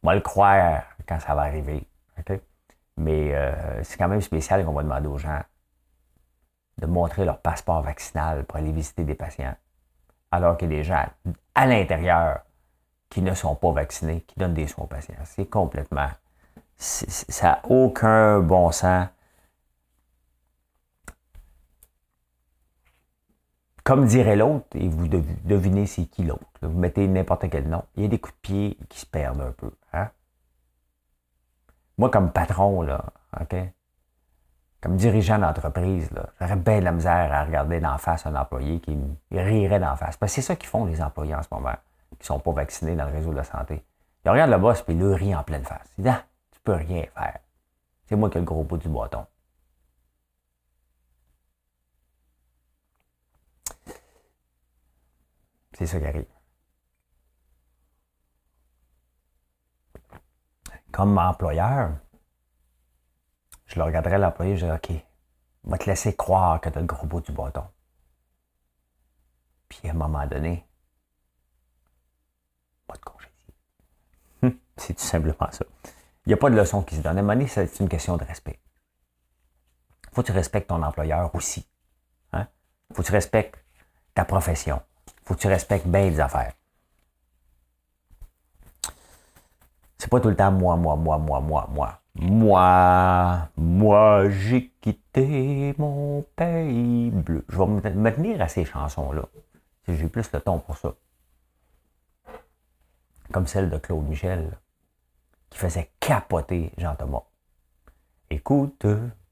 On 0.03 0.07
va 0.07 0.15
le 0.15 0.21
croire 0.21 0.83
quand 1.07 1.19
ça 1.19 1.33
va 1.35 1.43
arriver. 1.43 1.87
OK? 2.19 2.39
Mais 2.97 3.35
euh, 3.35 3.83
c'est 3.83 3.97
quand 3.97 4.07
même 4.07 4.21
spécial 4.21 4.65
qu'on 4.65 4.73
va 4.73 4.83
demander 4.83 5.07
aux 5.07 5.17
gens 5.17 5.41
de 6.77 6.85
montrer 6.87 7.25
leur 7.25 7.39
passeport 7.39 7.81
vaccinal 7.81 8.45
pour 8.45 8.57
aller 8.57 8.71
visiter 8.71 9.03
des 9.03 9.15
patients, 9.15 9.55
alors 10.31 10.57
a 10.61 10.65
des 10.65 10.83
gens 10.83 11.05
à 11.53 11.65
l'intérieur 11.65 12.41
qui 13.09 13.21
ne 13.21 13.33
sont 13.33 13.55
pas 13.55 13.71
vaccinés, 13.71 14.21
qui 14.21 14.37
donnent 14.39 14.53
des 14.53 14.67
soins 14.67 14.85
aux 14.85 14.87
patients. 14.87 15.15
C'est 15.23 15.45
complètement... 15.45 16.09
ça 16.77 17.47
n'a 17.47 17.61
aucun 17.69 18.39
bon 18.41 18.71
sens. 18.71 19.07
Comme 23.83 24.07
dirait 24.07 24.35
l'autre, 24.35 24.65
et 24.73 24.89
vous 24.89 25.07
devinez 25.07 25.85
c'est 25.85 26.05
qui 26.07 26.23
l'autre. 26.23 26.43
Vous 26.61 26.77
mettez 26.77 27.07
n'importe 27.07 27.49
quel 27.49 27.69
nom. 27.69 27.83
Il 27.95 28.03
y 28.03 28.05
a 28.05 28.09
des 28.09 28.17
coups 28.19 28.35
de 28.35 28.41
pied 28.41 28.77
qui 28.89 28.99
se 28.99 29.05
perdent 29.05 29.41
un 29.41 29.51
peu. 29.51 29.71
Moi, 31.97 32.09
comme 32.09 32.31
patron, 32.31 32.81
là, 32.81 33.05
OK? 33.39 33.55
Comme 34.81 34.97
dirigeant 34.97 35.39
d'entreprise, 35.39 36.09
j'aurais 36.39 36.55
bien 36.57 36.79
de 36.79 36.85
la 36.85 36.91
misère 36.91 37.33
à 37.33 37.43
regarder 37.43 37.79
d'en 37.79 37.97
face 37.97 38.25
un 38.25 38.35
employé 38.35 38.79
qui 38.81 38.97
rirait 39.31 39.79
d'en 39.79 39.95
face. 39.95 40.17
Parce 40.17 40.31
que 40.31 40.35
c'est 40.35 40.41
ça 40.41 40.55
qu'ils 40.55 40.69
font, 40.69 40.85
les 40.85 41.01
employés, 41.01 41.33
en 41.33 41.41
ce 41.41 41.47
moment, 41.51 41.75
qui 42.11 42.21
ne 42.21 42.25
sont 42.25 42.39
pas 42.39 42.51
vaccinés 42.51 42.95
dans 42.95 43.05
le 43.05 43.13
réseau 43.13 43.31
de 43.31 43.37
la 43.37 43.43
santé. 43.43 43.83
Ils 44.25 44.29
regardent 44.29 44.51
le 44.51 44.57
boss 44.57 44.83
et 44.87 44.91
il 44.91 44.99
le 44.99 45.13
rit 45.13 45.35
en 45.35 45.43
pleine 45.43 45.63
face. 45.63 45.87
Il 45.97 46.03
dit 46.03 46.09
Ah, 46.09 46.23
tu 46.51 46.59
peux 46.61 46.73
rien 46.73 47.03
faire. 47.15 47.39
C'est 48.05 48.15
moi 48.15 48.29
qui 48.29 48.37
ai 48.37 48.41
le 48.41 48.45
gros 48.45 48.63
bout 48.63 48.77
du 48.77 48.89
bâton. 48.89 49.25
C'est 55.73 55.85
ça 55.85 55.99
qui 55.99 56.05
arrive. 56.05 56.34
Comme 60.95 61.17
employeur, 61.17 61.91
je 63.65 63.75
le 63.75 63.83
regarderais 63.83 64.17
l'employé, 64.17 64.55
je 64.55 64.63
dirais, 64.65 64.79
OK, 64.81 64.95
va 65.65 65.77
te 65.77 65.89
laisser 65.89 66.15
croire 66.15 66.61
que 66.61 66.69
tu 66.69 66.77
as 66.77 66.79
le 66.79 66.87
gros 66.87 67.05
bout 67.05 67.19
du 67.19 67.33
bâton. 67.33 67.65
Puis 69.67 69.81
à 69.89 69.91
un 69.91 69.93
moment 69.93 70.25
donné, 70.25 70.65
pas 72.87 72.93
de 72.93 73.01
congédier. 73.01 74.57
c'est 74.77 74.93
tout 74.93 75.03
simplement 75.03 75.51
ça. 75.51 75.65
Il 76.25 76.29
n'y 76.29 76.33
a 76.33 76.37
pas 76.37 76.49
de 76.49 76.55
leçon 76.55 76.81
qui 76.81 76.95
se 76.95 77.01
donne. 77.01 77.17
À 77.17 77.19
un 77.19 77.23
moment 77.23 77.33
donné, 77.33 77.47
c'est 77.49 77.79
une 77.81 77.89
question 77.89 78.15
de 78.15 78.23
respect. 78.23 78.61
faut 80.13 80.21
que 80.21 80.27
tu 80.27 80.31
respectes 80.31 80.69
ton 80.69 80.81
employeur 80.81 81.35
aussi. 81.35 81.67
Hein? 82.31 82.47
faut 82.93 83.01
que 83.01 83.07
tu 83.07 83.11
respectes 83.11 83.61
ta 84.13 84.23
profession. 84.23 84.81
faut 85.25 85.35
que 85.35 85.41
tu 85.41 85.47
respectes 85.47 85.87
bien 85.87 86.09
les 86.09 86.21
affaires. 86.21 86.53
C'est 89.97 90.09
pas 90.09 90.19
tout 90.19 90.29
le 90.29 90.35
temps 90.35 90.51
moi, 90.51 90.75
moi, 90.75 90.95
moi, 90.95 91.17
moi, 91.17 91.39
moi, 91.39 91.69
moi. 91.71 91.99
Moi, 92.15 93.49
moi, 93.57 94.29
j'ai 94.29 94.69
quitté 94.79 95.75
mon 95.77 96.23
pays 96.35 97.11
bleu. 97.11 97.43
Je 97.49 97.57
vais 97.57 97.91
me 97.91 98.11
tenir 98.11 98.41
à 98.41 98.47
ces 98.47 98.63
chansons-là. 98.63 99.23
J'ai 99.87 100.07
plus 100.07 100.31
le 100.31 100.39
ton 100.39 100.59
pour 100.59 100.77
ça. 100.77 100.93
Comme 103.31 103.47
celle 103.47 103.69
de 103.69 103.77
Claude 103.77 104.07
Michel, 104.07 104.57
qui 105.49 105.57
faisait 105.57 105.91
capoter 105.99 106.71
Jean-Thomas. 106.77 107.23
Écoute, 108.29 108.85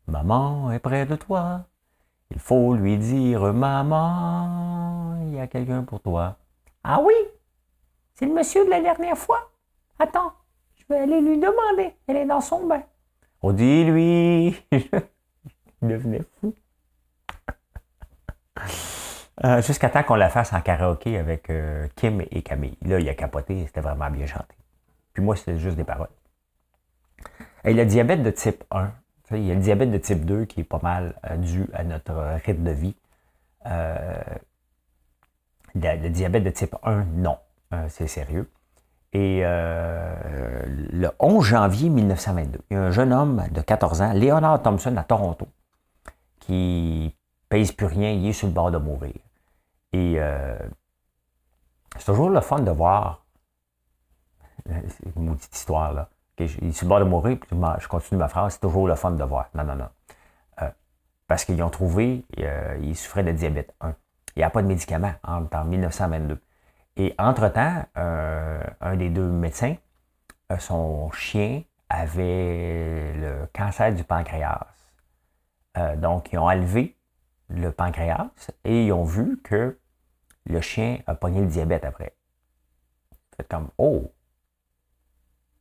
maman 0.07 0.71
est 0.71 0.79
près 0.79 1.05
de 1.05 1.15
toi. 1.15 1.65
Il 2.31 2.39
faut 2.39 2.73
lui 2.73 2.97
dire, 2.97 3.53
maman, 3.53 5.17
il 5.21 5.35
y 5.35 5.39
a 5.39 5.47
quelqu'un 5.47 5.83
pour 5.83 6.01
toi. 6.01 6.35
Ah 6.83 6.99
oui, 7.01 7.13
c'est 8.13 8.25
le 8.25 8.33
monsieur 8.33 8.65
de 8.65 8.69
la 8.69 8.81
dernière 8.81 9.17
fois? 9.17 9.51
Attends, 9.99 10.33
vais 10.93 10.99
aller 10.99 11.21
lui 11.21 11.37
demander. 11.37 11.93
Elle 12.07 12.17
est 12.17 12.25
dans 12.25 12.41
son 12.41 12.65
bain. 12.67 12.83
On 13.41 13.51
dit 13.51 13.83
lui. 13.83 14.55
Il 14.71 15.89
devenait 15.89 16.21
fou. 16.39 16.53
Euh, 19.43 19.61
jusqu'à 19.61 19.89
temps 19.89 20.03
qu'on 20.03 20.15
la 20.15 20.29
fasse 20.29 20.53
en 20.53 20.61
karaoké 20.61 21.17
avec 21.17 21.49
euh, 21.49 21.87
Kim 21.95 22.21
et 22.31 22.43
Camille. 22.43 22.77
Là, 22.83 22.99
il 22.99 23.09
a 23.09 23.15
capoté, 23.15 23.65
c'était 23.65 23.81
vraiment 23.81 24.09
bien 24.09 24.27
chanté. 24.27 24.55
Puis 25.11 25.23
moi, 25.23 25.35
c'était 25.35 25.57
juste 25.57 25.75
des 25.75 25.83
paroles. 25.83 26.09
Et 27.65 27.73
le 27.73 27.85
diabète 27.85 28.23
de 28.23 28.29
type 28.29 28.63
1, 28.71 28.91
il 29.31 29.43
y 29.43 29.51
a 29.51 29.55
le 29.55 29.59
diabète 29.59 29.91
de 29.91 29.97
type 29.97 30.23
2 30.23 30.45
qui 30.45 30.61
est 30.61 30.65
pas 30.65 30.79
mal 30.81 31.19
euh, 31.29 31.35
dû 31.37 31.65
à 31.73 31.83
notre 31.83 32.13
rythme 32.45 32.63
de 32.63 32.71
vie. 32.71 32.95
le, 35.75 36.09
diabète 36.09 36.43
de 36.43 36.51
type 36.51 36.75
1, 36.83 37.03
non, 37.15 37.37
c'est 37.89 38.07
sérieux. 38.07 38.49
Et 39.13 39.43
le 39.43 41.09
11 41.19 41.45
janvier 41.45 41.89
1922, 41.89 42.59
il 42.69 42.73
y 42.73 42.77
a 42.77 42.83
un 42.83 42.91
jeune 42.91 43.13
homme 43.13 43.43
de 43.51 43.61
14 43.61 44.01
ans, 44.01 44.13
Leonard 44.13 44.61
Thompson, 44.63 44.95
à 44.97 45.03
Toronto, 45.03 45.47
qui 46.39 47.15
pèse 47.49 47.71
plus 47.71 47.85
rien, 47.85 48.11
il 48.11 48.25
est 48.27 48.33
sur 48.33 48.47
le 48.47 48.53
bord 48.53 48.71
de 48.71 48.77
mourir. 48.79 49.13
Et 49.91 50.15
euh, 50.17 50.57
c'est 51.97 52.05
toujours 52.05 52.29
le 52.29 52.41
fun 52.41 52.59
de 52.59 52.71
voir 52.71 53.23
une 54.65 55.25
maudite 55.25 55.55
histoire 55.55 55.93
là. 55.93 56.09
il 56.39 56.45
est 56.45 56.71
sur 56.71 56.85
le 56.85 56.89
bord 56.89 56.99
de 56.99 57.05
mourir, 57.05 57.37
puis 57.39 57.57
je 57.79 57.87
continue 57.87 58.17
ma 58.17 58.27
phrase, 58.27 58.53
c'est 58.53 58.59
toujours 58.59 58.87
le 58.87 58.95
fun 58.95 59.11
de 59.11 59.23
voir. 59.23 59.49
Non, 59.53 59.63
non, 59.63 59.75
non. 59.75 59.89
Euh, 60.61 60.69
parce 61.27 61.45
qu'ils 61.45 61.61
ont 61.61 61.69
trouvé, 61.69 62.25
euh, 62.39 62.77
il 62.81 62.95
souffrait 62.95 63.23
de 63.23 63.31
diabète 63.31 63.75
1. 63.81 63.93
Il 64.35 64.39
n'y 64.39 64.43
a 64.43 64.49
pas 64.49 64.63
de 64.63 64.67
médicament 64.67 65.13
en, 65.23 65.45
en 65.51 65.65
1922. 65.65 66.41
Et 66.95 67.15
entre-temps, 67.17 67.85
un 67.95 68.95
des 68.95 69.09
deux 69.09 69.29
médecins, 69.29 69.75
son 70.59 71.11
chien 71.11 71.63
avait 71.89 73.13
le 73.15 73.47
cancer 73.53 73.93
du 73.93 74.03
pancréas. 74.03 74.67
donc, 75.97 76.31
ils 76.31 76.37
ont 76.37 76.47
enlevé 76.47 76.97
le 77.49 77.71
pancréas 77.71 78.29
et 78.63 78.85
ils 78.85 78.91
ont 78.91 79.03
vu 79.03 79.41
que 79.41 79.79
le 80.45 80.61
chien 80.61 80.99
a 81.07 81.15
pogné 81.15 81.41
le 81.41 81.47
diabète 81.47 81.85
après. 81.85 82.15
Fait 83.37 83.47
comme, 83.47 83.69
oh, 83.77 84.13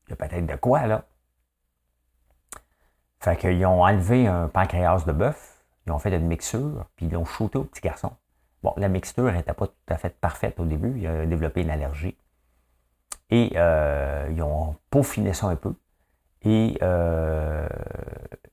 il 0.06 0.10
y 0.10 0.12
a 0.12 0.16
peut-être 0.16 0.46
de 0.46 0.56
quoi 0.56 0.86
là. 0.86 1.06
Fait 3.20 3.36
qu'ils 3.36 3.64
ont 3.66 3.82
enlevé 3.82 4.26
un 4.26 4.48
pancréas 4.48 5.04
de 5.06 5.12
bœuf, 5.12 5.64
ils 5.86 5.92
ont 5.92 5.98
fait 5.98 6.14
une 6.14 6.26
mixture, 6.26 6.86
puis 6.96 7.06
ils 7.06 7.12
l'ont 7.12 7.24
shooté 7.24 7.58
au 7.58 7.64
petit 7.64 7.80
garçon. 7.80 8.16
Bon, 8.62 8.75
la 8.77 8.88
mixture 8.88 9.31
n'était 9.33 9.55
pas 9.55 9.66
tout 9.66 9.75
à 9.88 9.96
fait 9.96 10.16
parfaite 10.20 10.61
au 10.61 10.64
début, 10.64 10.94
il 10.96 11.07
a 11.07 11.27
développé 11.27 11.62
une 11.62 11.70
allergie. 11.70 12.16
Et 13.31 13.53
euh, 13.57 14.29
ils 14.31 14.42
ont 14.42 14.77
peaufiné 14.90 15.33
ça 15.33 15.46
un 15.46 15.57
peu. 15.57 15.75
Et 16.42 16.77
euh, 16.83 17.68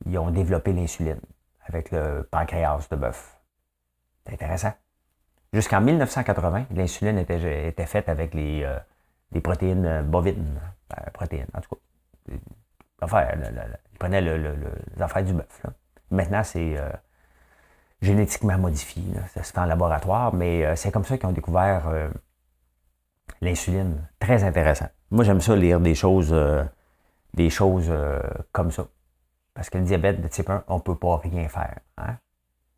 ils 0.06 0.18
ont 0.18 0.32
développé 0.32 0.74
l'insuline 0.74 1.20
avec 1.66 1.92
le 1.92 2.24
pancréas 2.32 2.88
de 2.90 2.96
bœuf. 2.96 3.40
C'est 4.26 4.34
intéressant. 4.34 4.74
Jusqu'en 5.54 5.82
1980, 5.82 6.68
l'insuline 6.72 7.18
était, 7.18 7.86
faite 7.86 8.10
avec 8.10 8.34
les, 8.34 8.64
euh, 8.64 9.42
protéines 9.42 10.04
bovines. 10.04 10.60
Ben, 10.90 11.12
protéines, 11.14 11.48
en 11.54 11.62
tout 11.62 11.76
cas. 11.76 12.36
Enfin, 13.02 13.28
ils 13.92 13.98
prenaient 13.98 14.22
les 14.22 15.02
affaires 15.02 15.24
du 15.24 15.34
bœuf. 15.34 15.66
Maintenant, 16.12 16.44
c'est 16.44 16.78
euh, 18.04 18.06
génétiquement 18.06 18.58
modifié. 18.58 19.04
Ça 19.34 19.44
se 19.44 19.52
fait 19.52 19.60
en 19.60 19.66
laboratoire, 19.66 20.34
mais 20.34 20.66
euh, 20.66 20.76
c'est 20.76 20.92
comme 20.92 21.06
ça 21.06 21.18
qu'ils 21.18 21.28
ont 21.28 21.34
découvert 21.34 22.10
l'insuline. 23.42 24.08
Très 24.20 24.44
intéressant. 24.44 24.90
Moi, 25.12 25.24
j'aime 25.24 25.42
ça 25.42 25.56
lire 25.56 25.80
des 25.80 25.96
choses, 25.96 26.36
des 27.34 27.50
choses 27.50 27.92
comme 28.52 28.72
ça. 28.72 28.88
Parce 29.54 29.70
que 29.70 29.78
le 29.78 29.84
diabète 29.84 30.22
de 30.22 30.28
type 30.28 30.50
1, 30.50 30.64
on 30.68 30.76
ne 30.76 30.82
peut 30.82 30.96
pas 30.96 31.18
rien 31.18 31.48
faire. 31.50 31.80
Hein. 31.98 32.18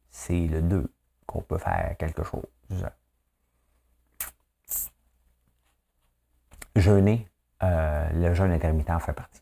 C'est 0.09 0.47
le 0.47 0.61
2 0.61 0.91
qu'on 1.25 1.41
peut 1.41 1.57
faire 1.57 1.95
quelque 1.97 2.23
chose. 2.23 2.43
Jeûner, 6.75 7.29
euh, 7.63 8.09
le 8.13 8.33
jeûne 8.33 8.51
intermittent 8.51 8.89
en 8.89 8.99
fait 8.99 9.13
partie. 9.13 9.41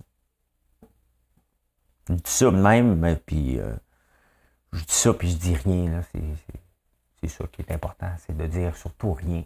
Je 2.10 2.16
ça 2.26 2.52
même, 2.52 3.18
puis 3.26 3.60
euh, 3.60 3.74
je 4.74 4.84
dis 4.84 4.94
ça, 4.94 5.14
puis 5.14 5.30
je 5.30 5.38
dis 5.38 5.56
rien. 5.56 6.02
C'est 7.20 7.28
ça 7.28 7.46
qui 7.52 7.62
est 7.62 7.72
important, 7.72 8.10
c'est 8.18 8.36
de 8.36 8.46
dire 8.46 8.76
surtout 8.76 9.14
rien. 9.14 9.44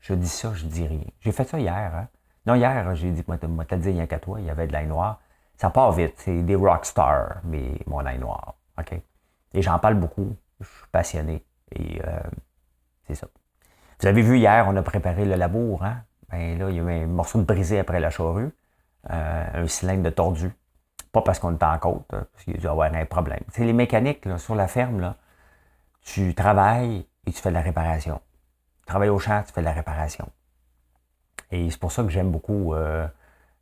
Je 0.00 0.14
dis 0.14 0.28
ça, 0.28 0.52
je 0.54 0.64
dis 0.66 0.86
rien. 0.86 1.04
J'ai 1.20 1.32
fait 1.32 1.44
ça 1.44 1.58
hier. 1.58 1.94
Hein. 1.94 2.08
Non, 2.46 2.54
hier, 2.54 2.94
j'ai 2.94 3.10
dit, 3.10 3.24
moi, 3.26 3.36
t'as 3.64 3.76
dit 3.76 3.90
rien 3.90 4.06
qu'à 4.06 4.18
toi, 4.18 4.40
il 4.40 4.46
y 4.46 4.50
avait 4.50 4.66
de 4.66 4.72
l'ail 4.72 4.86
noir. 4.86 5.20
Ça 5.56 5.70
part 5.70 5.92
vite, 5.92 6.14
c'est 6.18 6.42
des 6.42 6.54
rock 6.54 6.86
stars, 6.86 7.40
mais 7.44 7.72
mon 7.86 8.06
ail 8.06 8.18
noir. 8.18 8.54
OK? 8.78 8.92
Et 9.54 9.62
j'en 9.62 9.78
parle 9.78 9.96
beaucoup, 9.96 10.36
je 10.60 10.66
suis 10.66 10.86
passionné. 10.92 11.44
Et 11.72 12.00
euh, 12.06 12.20
c'est 13.06 13.16
ça. 13.16 13.26
Vous 14.00 14.06
avez 14.06 14.22
vu 14.22 14.38
hier, 14.38 14.66
on 14.68 14.76
a 14.76 14.82
préparé 14.82 15.24
le 15.24 15.34
labour. 15.34 15.84
Hein? 15.84 16.04
Ben 16.30 16.58
là, 16.58 16.70
il 16.70 16.76
y 16.76 16.80
avait 16.80 17.02
un 17.02 17.06
morceau 17.06 17.40
de 17.40 17.44
brisé 17.44 17.78
après 17.80 17.98
la 17.98 18.10
charrue, 18.10 18.50
euh, 19.10 19.46
un 19.52 19.66
cylindre 19.66 20.04
de 20.04 20.10
tordu. 20.10 20.52
Pas 21.12 21.22
parce 21.22 21.38
qu'on 21.38 21.52
est 21.52 21.62
en 21.62 21.78
côte, 21.78 22.04
parce 22.08 22.44
qu'il 22.44 22.62
y 22.62 22.66
a 22.66 22.70
avoir 22.70 22.92
un 22.92 23.04
problème. 23.06 23.40
C'est 23.50 23.64
les 23.64 23.72
mécaniques 23.72 24.24
là, 24.24 24.38
sur 24.38 24.54
la 24.54 24.68
ferme, 24.68 25.00
là, 25.00 25.16
tu 26.02 26.34
travailles 26.34 27.06
et 27.26 27.32
tu 27.32 27.40
fais 27.40 27.48
de 27.50 27.54
la 27.54 27.60
réparation. 27.60 28.20
Tu 28.80 28.86
travailles 28.86 29.08
au 29.08 29.18
champ, 29.18 29.42
tu 29.46 29.52
fais 29.52 29.60
de 29.60 29.66
la 29.66 29.72
réparation. 29.72 30.28
Et 31.50 31.70
c'est 31.70 31.80
pour 31.80 31.92
ça 31.92 32.02
que 32.02 32.10
j'aime 32.10 32.30
beaucoup 32.30 32.74
euh, 32.74 33.06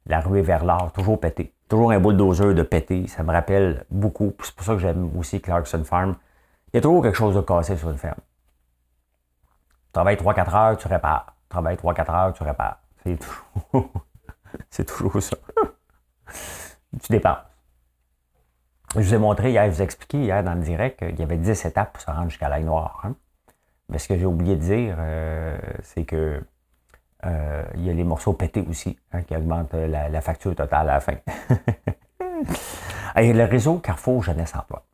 la 0.07 0.21
ruée 0.21 0.43
vers 0.43 0.65
l'art, 0.65 0.93
toujours 0.93 1.21
pété. 1.21 1.53
Toujours 1.69 1.91
un 1.91 2.01
bulldozer 2.01 2.55
de 2.55 2.63
pété, 2.63 3.07
ça 3.09 3.23
me 3.23 3.33
rappelle 3.33 3.85
beaucoup. 3.91 4.35
C'est 4.43 4.55
pour 4.55 4.65
ça 4.65 4.75
que 4.75 4.79
j'aime 4.79 5.17
aussi 5.19 5.41
Clarkson 5.41 5.83
Farm. 5.85 6.17
Il 6.73 6.77
y 6.77 6.79
a 6.79 6.81
toujours 6.81 7.03
quelque 7.03 7.17
chose 7.17 7.35
de 7.35 7.41
cassé 7.41 7.77
sur 7.77 7.91
une 7.91 7.99
ferme. 7.99 8.21
Travaille 9.93 10.17
3-4 10.17 10.55
heures, 10.55 10.77
tu 10.77 10.89
répares. 10.89 11.35
Travaille 11.49 11.77
3-4 11.77 12.11
heures, 12.11 12.33
tu 12.33 12.43
répares. 12.43 12.79
C'est 13.03 13.19
toujours, 13.73 13.91
c'est 14.71 14.85
toujours 14.85 15.23
ça. 15.23 15.37
Tu 17.03 17.13
dépenses. 17.13 17.39
Je 18.95 19.01
vous 19.01 19.15
ai 19.15 19.19
montré 19.19 19.51
hier, 19.51 19.67
je 19.67 19.71
vous 19.71 19.83
ai 19.83 19.85
expliqué 19.85 20.19
hier 20.19 20.43
dans 20.43 20.55
le 20.55 20.63
direct 20.63 20.99
qu'il 20.99 21.19
y 21.19 21.23
avait 21.23 21.37
10 21.37 21.67
étapes 21.67 21.93
pour 21.93 22.01
se 22.01 22.11
rendre 22.11 22.31
jusqu'à 22.31 22.49
l'ail 22.49 22.65
noire. 22.65 23.01
Hein. 23.05 23.15
Mais 23.89 23.99
ce 23.99 24.09
que 24.09 24.17
j'ai 24.17 24.27
oublié 24.27 24.57
de 24.57 24.61
dire, 24.61 24.97
euh, 24.99 25.57
c'est 25.83 26.05
que 26.05 26.43
euh, 27.25 27.65
il 27.75 27.85
y 27.85 27.91
a 27.91 27.93
les 27.93 28.05
morceaux 28.05 28.33
pétés 28.33 28.65
aussi, 28.69 28.99
hein, 29.13 29.23
qui 29.23 29.37
augmentent 29.37 29.75
la, 29.75 30.21
facture 30.21 30.55
totale 30.55 30.91
à 30.91 30.95
la 30.95 31.01
fin. 31.01 31.17
Et 33.17 33.33
le 33.33 33.45
réseau 33.45 33.79
Carrefour 33.79 34.23
Jeunesse 34.23 34.55
Emploi. 34.55 34.85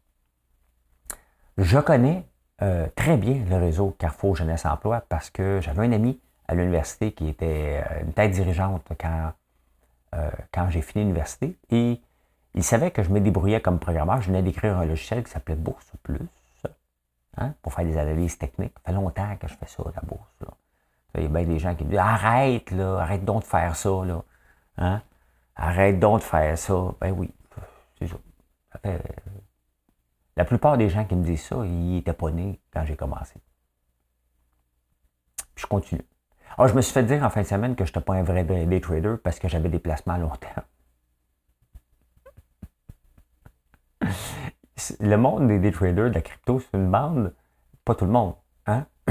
Je 1.58 1.78
connais 1.78 2.24
euh, 2.62 2.86
très 2.94 3.16
bien 3.16 3.44
le 3.48 3.56
réseau 3.56 3.94
Carrefour 3.98 4.36
Jeunesse 4.36 4.64
Emploi 4.64 5.02
parce 5.08 5.30
que 5.30 5.60
j'avais 5.60 5.86
un 5.86 5.92
ami 5.92 6.20
à 6.46 6.54
l'université 6.54 7.12
qui 7.12 7.28
était 7.28 7.82
euh, 7.90 8.02
une 8.02 8.12
tête 8.12 8.30
dirigeante 8.30 8.86
quand, 8.98 9.32
euh, 10.14 10.30
quand 10.52 10.68
j'ai 10.70 10.82
fini 10.82 11.04
l'université 11.04 11.56
et 11.70 12.00
il 12.54 12.62
savait 12.62 12.90
que 12.90 13.02
je 13.02 13.10
me 13.10 13.20
débrouillais 13.20 13.60
comme 13.60 13.78
programmeur. 13.78 14.20
Je 14.20 14.26
venais 14.26 14.42
d'écrire 14.42 14.76
un 14.76 14.84
logiciel 14.84 15.24
qui 15.24 15.30
s'appelait 15.30 15.56
Bourse 15.56 15.90
Plus 16.02 16.20
hein, 17.38 17.54
pour 17.62 17.72
faire 17.72 17.84
des 17.84 17.96
analyses 17.96 18.36
techniques. 18.36 18.74
Ça 18.78 18.92
fait 18.92 18.92
longtemps 18.92 19.36
que 19.36 19.48
je 19.48 19.54
fais 19.54 19.66
ça, 19.66 19.82
la 19.94 20.02
bourse. 20.02 20.28
Il 21.14 21.22
y 21.22 21.26
a 21.26 21.28
bien 21.28 21.44
des 21.44 21.58
gens 21.58 21.74
qui 21.74 21.84
me 21.84 21.90
disent 21.90 21.98
Arrête, 21.98 22.70
là, 22.70 22.98
arrête 22.98 23.24
donc 23.24 23.42
de 23.42 23.46
faire 23.46 23.76
ça. 23.76 23.90
Hein? 24.78 25.02
Arrête 25.56 25.98
donc 25.98 26.20
de 26.20 26.24
faire 26.24 26.58
ça. 26.58 26.94
Ben 27.00 27.12
oui, 27.12 27.30
c'est 27.98 28.08
ça. 28.08 28.16
Fait 28.82 29.02
La 30.36 30.44
plupart 30.44 30.76
des 30.76 30.88
gens 30.88 31.04
qui 31.04 31.14
me 31.14 31.24
disent 31.24 31.44
ça, 31.44 31.56
ils 31.64 31.94
n'étaient 31.94 32.12
pas 32.12 32.30
nés 32.30 32.60
quand 32.72 32.84
j'ai 32.84 32.96
commencé. 32.96 33.34
Puis 35.54 35.62
je 35.62 35.66
continue. 35.66 36.04
Ah, 36.58 36.66
je 36.66 36.74
me 36.74 36.82
suis 36.82 36.92
fait 36.92 37.02
dire 37.02 37.22
en 37.22 37.30
fin 37.30 37.42
de 37.42 37.46
semaine 37.46 37.74
que 37.74 37.84
je 37.84 37.90
n'étais 37.90 38.00
pas 38.00 38.14
un 38.14 38.22
vrai 38.22 38.44
day 38.44 38.80
trader 38.80 39.14
parce 39.22 39.38
que 39.38 39.48
j'avais 39.48 39.68
des 39.68 39.78
placements 39.78 40.14
à 40.14 40.18
long 40.18 40.32
terme. 40.36 40.64
Le 45.00 45.16
monde 45.16 45.48
des 45.48 45.58
day 45.58 45.70
traders, 45.70 46.10
de 46.10 46.14
la 46.14 46.20
crypto, 46.20 46.60
c'est 46.60 46.76
une 46.76 46.90
bande, 46.90 47.34
pas 47.84 47.94
tout 47.94 48.04
le 48.04 48.10
monde, 48.10 48.34
hein? 48.66 48.86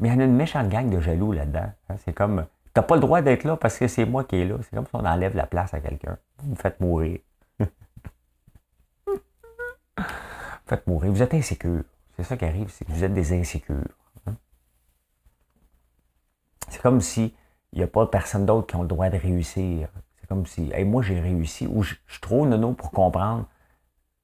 Mais 0.00 0.08
il 0.08 0.12
y 0.12 0.14
en 0.14 0.20
a 0.20 0.24
une 0.24 0.34
méchante 0.34 0.68
gang 0.68 0.90
de 0.90 1.00
jaloux 1.00 1.32
là-dedans. 1.32 1.72
Hein? 1.88 1.94
C'est 2.04 2.12
comme, 2.12 2.46
t'as 2.72 2.82
pas 2.82 2.96
le 2.96 3.00
droit 3.00 3.22
d'être 3.22 3.44
là 3.44 3.56
parce 3.56 3.78
que 3.78 3.88
c'est 3.88 4.04
moi 4.04 4.24
qui 4.24 4.36
est 4.36 4.44
là. 4.44 4.56
C'est 4.62 4.74
comme 4.74 4.86
si 4.86 4.94
on 4.94 5.04
enlève 5.04 5.36
la 5.36 5.46
place 5.46 5.72
à 5.72 5.80
quelqu'un. 5.80 6.18
Vous 6.38 6.50
me 6.50 6.56
faites 6.56 6.80
mourir. 6.80 7.20
faites 10.66 10.86
mourir. 10.86 11.12
Vous 11.12 11.22
êtes 11.22 11.34
insécure. 11.34 11.84
C'est 12.16 12.24
ça 12.24 12.36
qui 12.36 12.44
arrive, 12.44 12.68
c'est 12.70 12.84
que 12.84 12.92
vous 12.92 13.04
êtes 13.04 13.14
des 13.14 13.32
insécures. 13.32 13.88
C'est 16.74 16.82
comme 16.82 17.00
si 17.00 17.32
n'y 17.72 17.84
a 17.84 17.86
pas 17.86 18.04
personne 18.08 18.46
d'autre 18.46 18.66
qui 18.66 18.76
a 18.76 18.80
le 18.80 18.88
droit 18.88 19.08
de 19.08 19.16
réussir. 19.16 19.88
C'est 20.18 20.26
comme 20.26 20.44
si, 20.44 20.72
moi 20.84 21.02
j'ai 21.02 21.20
réussi, 21.20 21.68
ou 21.68 21.84
je, 21.84 21.94
suis 22.08 22.20
trop 22.20 22.46
nono 22.46 22.72
pour 22.72 22.90
comprendre 22.90 23.46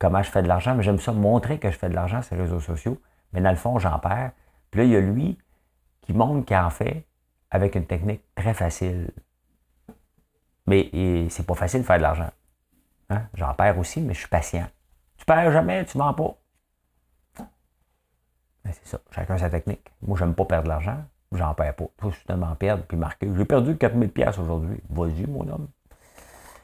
comment 0.00 0.20
je 0.20 0.30
fais 0.30 0.42
de 0.42 0.48
l'argent, 0.48 0.74
mais 0.74 0.82
j'aime 0.82 0.98
ça 0.98 1.12
montrer 1.12 1.60
que 1.60 1.70
je 1.70 1.78
fais 1.78 1.88
de 1.88 1.94
l'argent 1.94 2.22
sur 2.22 2.34
les 2.34 2.42
réseaux 2.42 2.58
sociaux, 2.58 3.00
mais 3.32 3.40
dans 3.40 3.50
le 3.50 3.56
fond, 3.56 3.78
j'en 3.78 4.00
perds. 4.00 4.32
Puis 4.70 4.80
là, 4.80 4.84
il 4.84 4.90
y 4.90 4.96
a 4.96 5.00
lui 5.00 5.38
qui 6.00 6.12
montre 6.12 6.44
qu'il 6.44 6.56
en 6.56 6.70
fait 6.70 7.06
avec 7.52 7.76
une 7.76 7.86
technique 7.86 8.22
très 8.34 8.52
facile. 8.52 9.12
Mais 10.66 10.90
c'est 11.30 11.46
pas 11.46 11.54
facile 11.54 11.82
de 11.82 11.86
faire 11.86 11.98
de 11.98 12.02
l'argent. 12.02 12.30
Hein? 13.10 13.28
J'en 13.34 13.54
perds 13.54 13.78
aussi, 13.78 14.00
mais 14.00 14.14
je 14.14 14.20
suis 14.20 14.28
patient. 14.28 14.66
Tu 15.18 15.24
perds 15.24 15.52
jamais, 15.52 15.84
tu 15.84 15.98
vends 15.98 16.14
pas. 16.14 16.36
C'est 18.64 18.88
ça, 18.88 18.98
chacun 19.12 19.38
sa 19.38 19.50
technique. 19.50 19.88
Moi, 20.02 20.18
j'aime 20.18 20.34
pas 20.34 20.44
perdre 20.44 20.64
de 20.64 20.70
l'argent 20.70 21.04
j'en 21.32 21.54
perds 21.54 21.76
pas. 21.76 21.84
Faut 22.00 22.10
justement 22.10 22.54
perdre 22.56 22.84
puis 22.84 22.96
marquer. 22.96 23.28
J'ai 23.36 23.44
perdu 23.44 23.76
4000 23.76 24.10
pièces 24.10 24.38
aujourd'hui. 24.38 24.80
Vas-y, 24.90 25.26
mon 25.26 25.48
homme. 25.48 25.68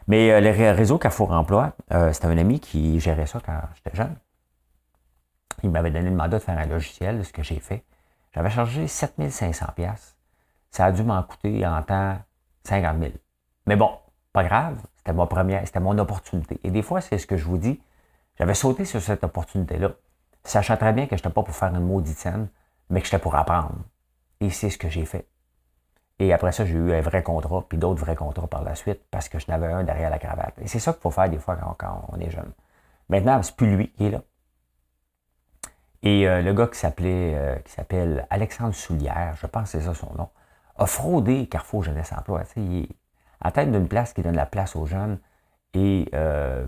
Mais 0.08 0.30
euh, 0.30 0.40
le 0.40 0.72
réseau 0.72 0.98
Carrefour 0.98 1.32
Emploi, 1.32 1.72
euh, 1.92 2.12
c'était 2.12 2.26
un 2.26 2.38
ami 2.38 2.60
qui 2.60 3.00
gérait 3.00 3.26
ça 3.26 3.40
quand 3.44 3.60
j'étais 3.74 3.96
jeune. 3.96 4.16
Il 5.62 5.70
m'avait 5.70 5.90
donné 5.90 6.10
le 6.10 6.16
mandat 6.16 6.38
de 6.38 6.42
faire 6.42 6.58
un 6.58 6.66
logiciel, 6.66 7.24
ce 7.24 7.32
que 7.32 7.42
j'ai 7.42 7.58
fait. 7.58 7.84
J'avais 8.34 8.50
chargé 8.50 8.86
7500 8.86 9.66
pièces. 9.74 10.16
Ça 10.70 10.86
a 10.86 10.92
dû 10.92 11.02
m'en 11.02 11.22
coûter 11.22 11.66
en 11.66 11.82
temps 11.82 12.18
50 12.64 12.98
000. 12.98 13.12
Mais 13.66 13.76
bon, 13.76 13.90
pas 14.32 14.44
grave. 14.44 14.78
C'était 14.96 15.12
ma 15.12 15.26
première, 15.26 15.66
c'était 15.66 15.80
mon 15.80 15.96
opportunité. 15.98 16.60
Et 16.62 16.70
des 16.70 16.82
fois, 16.82 17.00
c'est 17.00 17.18
ce 17.18 17.26
que 17.26 17.36
je 17.36 17.44
vous 17.44 17.58
dis. 17.58 17.80
J'avais 18.38 18.54
sauté 18.54 18.84
sur 18.84 19.00
cette 19.00 19.24
opportunité-là, 19.24 19.92
sachant 20.44 20.76
très 20.76 20.92
bien 20.92 21.06
que 21.06 21.16
je 21.16 21.20
n'étais 21.20 21.30
pas 21.30 21.42
pour 21.42 21.54
faire 21.54 21.74
une 21.74 21.80
maudite 21.80 22.18
scène, 22.18 22.48
mais 22.90 23.00
que 23.00 23.06
j'étais 23.06 23.18
pour 23.18 23.34
apprendre. 23.34 23.76
Et 24.40 24.50
c'est 24.50 24.70
ce 24.70 24.78
que 24.78 24.88
j'ai 24.88 25.04
fait. 25.04 25.26
Et 26.18 26.32
après 26.32 26.52
ça, 26.52 26.64
j'ai 26.64 26.74
eu 26.74 26.92
un 26.92 27.00
vrai 27.00 27.22
contrat, 27.22 27.64
puis 27.68 27.78
d'autres 27.78 28.00
vrais 28.00 28.16
contrats 28.16 28.46
par 28.46 28.64
la 28.64 28.74
suite, 28.74 29.00
parce 29.10 29.28
que 29.28 29.38
je 29.38 29.46
n'avais 29.48 29.66
un 29.66 29.84
derrière 29.84 30.10
la 30.10 30.18
cravate. 30.18 30.54
Et 30.62 30.66
c'est 30.66 30.78
ça 30.78 30.92
qu'il 30.92 31.02
faut 31.02 31.10
faire 31.10 31.28
des 31.28 31.38
fois 31.38 31.56
quand, 31.78 32.06
on 32.08 32.18
est 32.18 32.30
jeune. 32.30 32.52
Maintenant, 33.08 33.42
c'est 33.42 33.54
plus 33.54 33.76
lui 33.76 33.92
qui 33.92 34.06
est 34.06 34.10
là. 34.10 34.22
Et 36.02 36.28
euh, 36.28 36.40
le 36.40 36.54
gars 36.54 36.68
qui 36.68 36.78
s'appelait, 36.78 37.34
euh, 37.34 37.56
qui 37.56 37.72
s'appelle 37.72 38.26
Alexandre 38.30 38.74
Soulière, 38.74 39.36
je 39.40 39.46
pense 39.46 39.72
que 39.72 39.78
c'est 39.78 39.84
ça 39.84 39.94
son 39.94 40.12
nom, 40.14 40.28
a 40.78 40.86
fraudé 40.86 41.48
Carrefour 41.48 41.82
Jeunesse 41.82 42.12
Emploi. 42.12 42.42
il 42.56 42.84
est 42.84 42.88
à 43.40 43.50
tête 43.50 43.70
d'une 43.70 43.88
place 43.88 44.12
qui 44.12 44.22
donne 44.22 44.36
la 44.36 44.46
place 44.46 44.76
aux 44.76 44.86
jeunes. 44.86 45.18
Et 45.74 46.08
euh, 46.14 46.66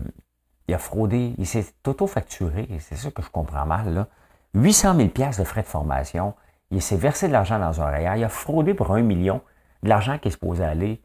il 0.67 0.73
a 0.73 0.77
fraudé, 0.77 1.33
il 1.37 1.47
s'est 1.47 1.65
auto-facturé, 1.87 2.67
et 2.69 2.79
c'est 2.79 2.95
ça 2.95 3.09
que 3.09 3.23
je 3.23 3.29
comprends 3.29 3.65
mal, 3.65 3.91
là, 3.93 4.07
800 4.53 4.95
000 4.95 5.09
de 5.37 5.43
frais 5.43 5.61
de 5.61 5.67
formation 5.67 6.35
il 6.71 6.81
s'est 6.81 6.97
versé 6.97 7.27
de 7.27 7.33
l'argent 7.33 7.59
dans 7.59 7.81
un 7.81 7.89
REER, 7.89 8.17
il 8.17 8.23
a 8.23 8.29
fraudé 8.29 8.73
pour 8.73 8.91
un 8.91 9.01
million 9.01 9.41
de 9.83 9.89
l'argent 9.89 10.17
qui 10.19 10.27
est 10.27 10.31
supposé 10.31 10.63
aller 10.63 11.01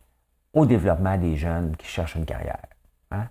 au 0.52 0.66
développement 0.66 1.16
des 1.16 1.36
jeunes 1.36 1.76
qui 1.76 1.86
cherchent 1.86 2.14
une 2.14 2.26
carrière, 2.26 2.66
hein? 3.10 3.28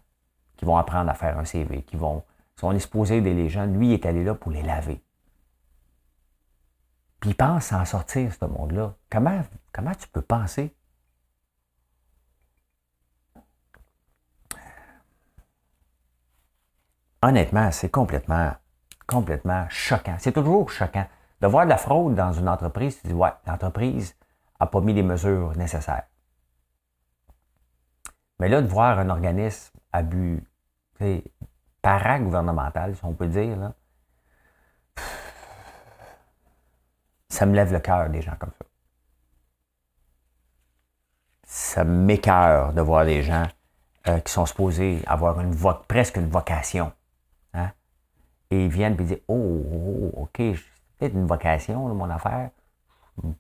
qui 0.58 0.66
vont 0.66 0.78
apprendre 0.78 1.10
à 1.10 1.14
faire 1.14 1.38
un 1.38 1.46
CV, 1.46 1.84
qui 1.84 1.96
vont, 1.96 2.24
si 2.58 2.66
on 2.66 2.72
est 2.72 2.80
supposé 2.80 3.18
aider 3.18 3.34
les 3.34 3.50
jeunes, 3.50 3.78
lui 3.78 3.90
il 3.90 3.94
est 3.94 4.06
allé 4.06 4.24
là 4.24 4.34
pour 4.34 4.52
les 4.52 4.64
laver. 4.64 5.02
Puis 7.20 7.30
il 7.30 7.36
pense 7.36 7.68
s'en 7.68 7.86
sortir, 7.86 8.34
ce 8.34 8.44
monde-là. 8.44 8.96
Comment, 9.10 9.44
comment 9.72 9.94
tu 9.96 10.10
peux 10.10 10.22
penser? 10.22 10.76
Honnêtement, 17.22 17.72
c'est 17.72 17.90
complètement, 17.90 18.52
complètement 19.08 19.66
choquant. 19.70 20.18
C'est 20.20 20.34
toujours 20.34 20.70
choquant. 20.70 21.08
De 21.44 21.48
voir 21.50 21.66
de 21.66 21.72
la 21.72 21.78
fraude 21.78 22.16
dans 22.16 22.32
une 22.32 22.48
entreprise, 22.48 23.02
tu 23.02 23.08
dis, 23.08 23.14
ouais, 23.14 23.34
l'entreprise 23.46 24.16
n'a 24.62 24.66
pas 24.66 24.80
mis 24.80 24.94
les 24.94 25.04
mesures 25.04 25.58
nécessaires. 25.58 26.06
Mais 28.40 28.48
là, 28.48 28.62
de 28.62 28.68
voir 28.68 28.98
un 28.98 29.10
organisme 29.10 29.76
à 29.92 30.04
but 30.04 30.42
paragouvernemental, 31.82 32.96
si 32.96 33.04
on 33.04 33.14
peut 33.14 33.28
dire, 33.28 33.58
là, 33.58 33.74
ça 37.28 37.46
me 37.46 37.54
lève 37.54 37.74
le 37.74 37.82
cœur 37.82 38.10
des 38.10 38.22
gens 38.22 38.38
comme 38.40 38.54
ça. 38.58 38.66
Ça 41.44 41.84
m'écœure 41.84 42.72
de 42.72 42.80
voir 42.80 43.04
des 43.04 43.22
gens 43.22 43.48
euh, 44.08 44.22
qui 44.22 44.32
sont 44.32 44.46
supposés 44.46 45.04
avoir 45.08 45.42
une 45.42 45.54
presque 45.90 46.16
une 46.16 46.30
vocation. 46.30 46.94
Hein? 47.54 47.74
Et 48.50 48.64
ils 48.64 48.72
viennent 48.72 48.94
et 48.94 49.04
disent 49.04 49.22
Oh, 49.28 49.62
oh, 49.74 50.12
oh 50.16 50.22
OK, 50.22 50.42
peut-être 51.04 51.16
une 51.16 51.28
vocation, 51.28 51.94
mon 51.94 52.10
affaire, 52.10 52.52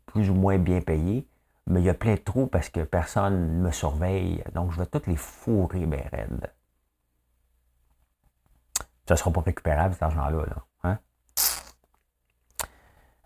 plus 0.05 0.29
ou 0.29 0.33
moins 0.33 0.57
bien 0.57 0.81
payée, 0.81 1.25
mais 1.65 1.79
il 1.79 1.85
y 1.85 1.89
a 1.89 1.93
plein 1.93 2.15
de 2.15 2.19
trous 2.19 2.47
parce 2.47 2.67
que 2.67 2.81
personne 2.81 3.57
ne 3.57 3.63
me 3.63 3.71
surveille, 3.71 4.43
donc 4.53 4.71
je 4.71 4.79
vais 4.79 4.85
toutes 4.85 5.07
les 5.07 5.15
fourrer 5.15 5.85
bien 5.85 6.03
raides. 6.11 6.51
Ça 9.07 9.13
ne 9.13 9.15
sera 9.15 9.31
pas 9.31 9.41
récupérable, 9.41 9.93
cet 9.93 10.03
argent-là. 10.03 10.45
Hein? 10.83 10.99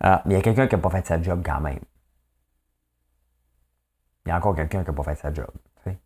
Ah, 0.01 0.21
mais 0.25 0.35
il 0.35 0.37
y 0.37 0.39
a 0.39 0.43
quelqu'un 0.43 0.67
qui 0.67 0.75
n'a 0.75 0.81
pas 0.81 0.89
fait 0.91 1.05
sa 1.07 1.19
job 1.19 1.41
quand 1.43 1.59
même. 1.59 1.79
Il 4.25 4.29
y 4.29 4.31
a 4.31 4.37
encore 4.37 4.55
quelqu'un 4.55 4.83
qui 4.83 4.91
n'a 4.91 4.95
pas 4.95 5.03
fait 5.03 5.15
sa 5.15 5.33
job. 5.33 5.49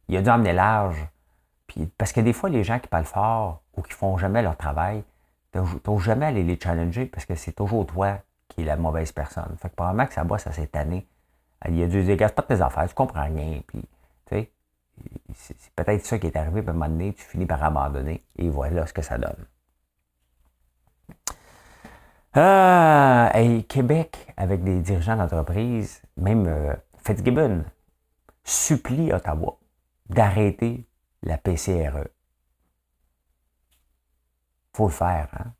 Il 0.07 0.15
a 0.15 0.21
dû 0.21 0.29
emmener 0.29 0.53
large. 0.53 1.05
Puis, 1.67 1.87
parce 1.97 2.13
que 2.13 2.21
des 2.21 2.33
fois, 2.33 2.49
les 2.49 2.63
gens 2.63 2.79
qui 2.79 2.87
parlent 2.87 3.03
fort 3.03 3.63
ou 3.73 3.81
qui 3.81 3.93
font 3.93 4.17
jamais 4.17 4.41
leur 4.41 4.55
travail, 4.55 5.03
n'oses 5.53 6.03
jamais 6.03 6.27
aller 6.27 6.43
les 6.43 6.59
challenger 6.59 7.05
parce 7.05 7.25
que 7.25 7.35
c'est 7.35 7.53
toujours 7.53 7.85
toi 7.85 8.19
qui 8.47 8.61
es 8.61 8.65
la 8.65 8.77
mauvaise 8.77 9.11
personne. 9.11 9.55
Fait 9.57 9.69
que 9.69 9.75
probablement 9.75 10.07
que 10.07 10.13
ça 10.13 10.23
bosse 10.23 10.47
à 10.47 10.51
cette 10.51 10.75
année. 10.75 11.07
Il 11.67 11.81
a 11.83 11.87
dû 11.87 12.03
dire, 12.03 12.17
pas 12.17 12.41
de 12.41 12.47
tes 12.47 12.61
affaires, 12.61 12.87
tu 12.87 12.95
comprends 12.95 13.23
rien. 13.23 13.61
Puis, 13.67 13.81
c'est 15.33 15.71
peut-être 15.75 16.05
ça 16.05 16.19
qui 16.19 16.27
est 16.27 16.35
arrivé, 16.35 16.61
puis 16.61 16.69
à 16.69 16.71
un 16.71 16.73
moment 16.73 16.89
donné, 16.89 17.13
tu 17.13 17.23
finis 17.23 17.45
par 17.45 17.63
abandonner. 17.63 18.23
Et 18.37 18.49
voilà 18.49 18.85
ce 18.85 18.93
que 18.93 19.01
ça 19.01 19.17
donne. 19.17 19.45
Ah, 22.33 23.31
et 23.35 23.63
Québec, 23.63 24.33
avec 24.37 24.63
des 24.63 24.79
dirigeants 24.81 25.17
d'entreprise, 25.17 26.01
même 26.17 26.47
euh, 26.47 26.73
Fitzgibbon, 27.05 27.65
supplie 28.43 29.11
Ottawa 29.11 29.57
d'arrêter 30.09 30.85
la 31.23 31.37
PCRE 31.37 32.07
faut 34.73 34.87
le 34.87 34.93
faire. 34.93 35.27
Hein? 35.33 35.53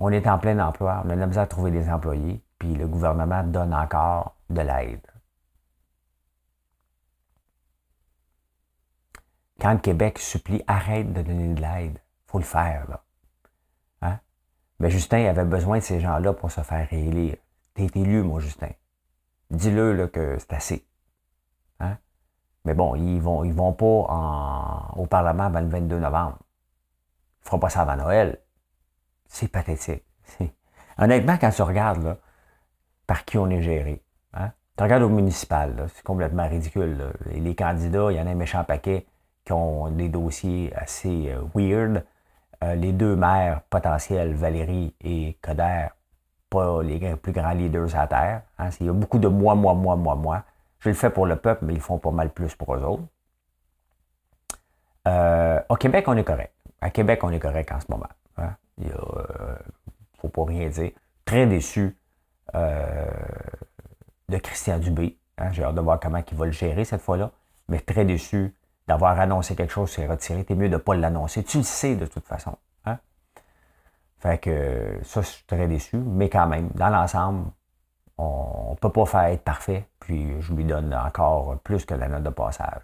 On 0.00 0.10
est 0.10 0.26
en 0.28 0.38
plein 0.38 0.58
emploi, 0.60 1.02
on 1.04 1.10
a 1.10 1.26
de 1.26 1.44
trouver 1.48 1.70
des 1.70 1.90
employés, 1.90 2.42
puis 2.58 2.74
le 2.74 2.86
gouvernement 2.86 3.42
donne 3.42 3.74
encore 3.74 4.36
de 4.48 4.60
l'aide. 4.60 5.06
Quand 9.60 9.72
le 9.72 9.78
Québec 9.78 10.18
supplie 10.20 10.62
arrête 10.68 11.12
de 11.12 11.22
donner 11.22 11.52
de 11.52 11.60
l'aide, 11.60 11.98
faut 12.26 12.38
le 12.38 12.44
faire. 12.44 12.88
Là. 12.88 13.02
Hein? 14.02 14.20
Mais 14.78 14.88
Justin 14.88 15.24
avait 15.24 15.44
besoin 15.44 15.78
de 15.78 15.82
ces 15.82 15.98
gens-là 15.98 16.32
pour 16.32 16.52
se 16.52 16.60
faire 16.60 16.88
réélire. 16.88 17.36
T'es 17.74 17.88
élu, 17.96 18.22
moi, 18.22 18.38
Justin. 18.38 18.70
Dis-le 19.50 20.06
que 20.06 20.38
c'est 20.38 20.52
assez. 20.52 20.86
Hein? 21.80 21.98
Mais 22.64 22.74
bon, 22.74 22.94
ils 22.94 23.20
vont, 23.20 23.42
ils 23.42 23.52
vont 23.52 23.72
pas 23.72 24.92
au 24.94 25.06
Parlement 25.06 25.44
avant 25.44 25.60
le 25.60 25.68
22 25.68 25.98
novembre 25.98 26.38
fera 27.48 27.58
pas 27.58 27.70
ça 27.70 27.82
avant 27.82 27.96
Noël. 27.96 28.38
C'est 29.26 29.48
pathétique. 29.48 30.04
Honnêtement, 30.98 31.36
quand 31.38 31.50
tu 31.50 31.62
regardes 31.62 32.02
là, 32.02 32.16
par 33.06 33.24
qui 33.24 33.38
on 33.38 33.48
est 33.48 33.62
géré, 33.62 34.02
hein? 34.34 34.50
tu 34.76 34.82
regardes 34.82 35.02
au 35.02 35.08
municipal, 35.08 35.86
c'est 35.94 36.04
complètement 36.04 36.48
ridicule. 36.48 37.12
Les 37.30 37.54
candidats, 37.54 38.10
il 38.10 38.16
y 38.16 38.20
en 38.20 38.26
a 38.26 38.30
un 38.30 38.34
méchant 38.34 38.64
paquet 38.64 39.06
qui 39.44 39.52
ont 39.52 39.90
des 39.90 40.08
dossiers 40.08 40.72
assez 40.76 41.30
euh, 41.30 41.42
weird. 41.54 42.04
Euh, 42.64 42.74
les 42.74 42.92
deux 42.92 43.16
maires 43.16 43.62
potentiels, 43.70 44.34
Valérie 44.34 44.94
et 45.00 45.38
Coder, 45.40 45.86
pas 46.50 46.82
les 46.82 47.16
plus 47.16 47.32
grands 47.32 47.52
leaders 47.52 47.96
à 47.96 48.06
terre. 48.06 48.42
Hein? 48.58 48.70
Il 48.80 48.86
y 48.86 48.88
a 48.88 48.92
beaucoup 48.92 49.18
de 49.18 49.28
moi, 49.28 49.54
moi, 49.54 49.74
moi, 49.74 49.96
moi, 49.96 50.16
moi. 50.16 50.44
Je 50.80 50.88
le 50.90 50.94
fais 50.94 51.10
pour 51.10 51.26
le 51.26 51.36
peuple, 51.36 51.64
mais 51.64 51.74
ils 51.74 51.80
font 51.80 51.98
pas 51.98 52.10
mal 52.10 52.30
plus 52.30 52.54
pour 52.54 52.74
eux 52.74 52.82
autres. 52.82 53.04
Euh, 55.06 55.60
au 55.68 55.76
Québec, 55.76 56.04
on 56.08 56.16
est 56.16 56.24
correct. 56.24 56.52
À 56.80 56.90
Québec, 56.90 57.24
on 57.24 57.30
est 57.30 57.40
correct 57.40 57.72
en 57.72 57.80
ce 57.80 57.86
moment. 57.88 58.08
Hein. 58.36 58.54
Il 58.78 58.88
ne 58.88 58.92
euh, 58.92 59.56
faut 60.20 60.28
pas 60.28 60.44
rien 60.44 60.68
dire. 60.68 60.92
Très 61.24 61.46
déçu 61.46 61.96
euh, 62.54 63.06
de 64.28 64.38
Christian 64.38 64.78
Dubé. 64.78 65.18
Hein. 65.38 65.50
J'ai 65.52 65.64
hâte 65.64 65.74
de 65.74 65.80
voir 65.80 65.98
comment 66.00 66.22
il 66.30 66.36
va 66.36 66.46
le 66.46 66.52
gérer 66.52 66.84
cette 66.84 67.02
fois-là. 67.02 67.32
Mais 67.68 67.80
très 67.80 68.04
déçu 68.04 68.54
d'avoir 68.86 69.18
annoncé 69.18 69.54
quelque 69.54 69.72
chose, 69.72 69.90
c'est 69.90 70.06
retiré. 70.06 70.44
C'est 70.46 70.54
mieux 70.54 70.68
de 70.68 70.74
ne 70.74 70.78
pas 70.78 70.94
l'annoncer. 70.94 71.42
Tu 71.44 71.58
le 71.58 71.64
sais 71.64 71.96
de 71.96 72.06
toute 72.06 72.26
façon. 72.26 72.56
Hein. 72.86 72.98
Fait 74.18 74.38
que 74.38 75.00
ça, 75.02 75.20
je 75.20 75.26
suis 75.26 75.44
très 75.44 75.66
déçu. 75.66 75.96
Mais 75.96 76.30
quand 76.30 76.46
même, 76.46 76.70
dans 76.74 76.88
l'ensemble, 76.88 77.50
on 78.16 78.70
ne 78.70 78.76
peut 78.76 78.90
pas 78.90 79.04
faire 79.04 79.24
être 79.24 79.42
parfait. 79.42 79.88
Puis 79.98 80.40
je 80.40 80.54
lui 80.54 80.64
donne 80.64 80.94
encore 80.94 81.58
plus 81.58 81.84
que 81.84 81.94
la 81.94 82.08
note 82.08 82.22
de 82.22 82.30
passage. 82.30 82.82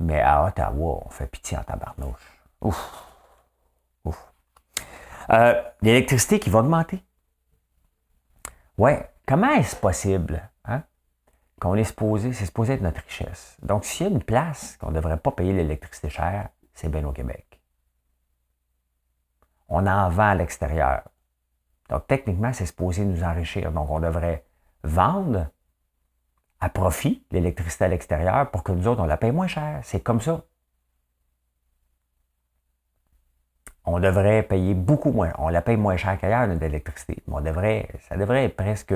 Mais 0.00 0.20
à 0.20 0.46
Ottawa, 0.46 1.02
on 1.04 1.10
fait 1.10 1.26
pitié 1.26 1.58
en 1.58 1.62
tabarnouche. 1.62 2.40
Ouf. 2.62 3.09
Euh, 5.32 5.62
l'électricité 5.82 6.40
qui 6.40 6.50
va 6.50 6.58
augmenter. 6.58 7.04
Ouais, 8.78 9.08
comment 9.26 9.50
est-ce 9.52 9.76
possible 9.76 10.50
hein, 10.64 10.82
qu'on 11.60 11.74
est 11.74 11.84
supposé, 11.84 12.32
c'est 12.32 12.46
supposé 12.46 12.74
être 12.74 12.80
notre 12.80 13.02
richesse? 13.02 13.56
Donc, 13.62 13.84
s'il 13.84 14.06
y 14.06 14.10
a 14.10 14.12
une 14.12 14.22
place 14.22 14.76
qu'on 14.78 14.90
ne 14.90 14.96
devrait 14.96 15.18
pas 15.18 15.30
payer 15.30 15.52
l'électricité 15.52 16.08
chère, 16.08 16.48
c'est 16.74 16.88
bien 16.88 17.04
au 17.04 17.12
Québec. 17.12 17.60
On 19.68 19.86
en 19.86 20.08
vend 20.08 20.30
à 20.30 20.34
l'extérieur. 20.34 21.02
Donc, 21.90 22.06
techniquement, 22.08 22.52
c'est 22.52 22.66
supposé 22.66 23.04
nous 23.04 23.22
enrichir. 23.22 23.70
Donc, 23.70 23.88
on 23.90 24.00
devrait 24.00 24.44
vendre 24.82 25.46
à 26.58 26.68
profit 26.68 27.24
l'électricité 27.30 27.84
à 27.84 27.88
l'extérieur 27.88 28.50
pour 28.50 28.64
que 28.64 28.72
nous 28.72 28.88
autres, 28.88 29.00
on 29.00 29.06
la 29.06 29.16
paye 29.16 29.32
moins 29.32 29.46
cher. 29.46 29.80
C'est 29.84 30.00
comme 30.00 30.20
ça. 30.20 30.42
On 33.92 34.00
devrait 34.00 34.42
payer 34.42 34.74
beaucoup 34.74 35.10
moins. 35.10 35.32
On 35.38 35.48
la 35.48 35.62
paye 35.62 35.76
moins 35.76 35.96
cher 35.96 36.18
qu'ailleurs, 36.18 36.46
notre 36.46 36.62
électricité. 36.62 37.22
Mais 37.26 37.34
on 37.34 37.98
ça 38.08 38.16
devrait 38.16 38.48
presque 38.48 38.94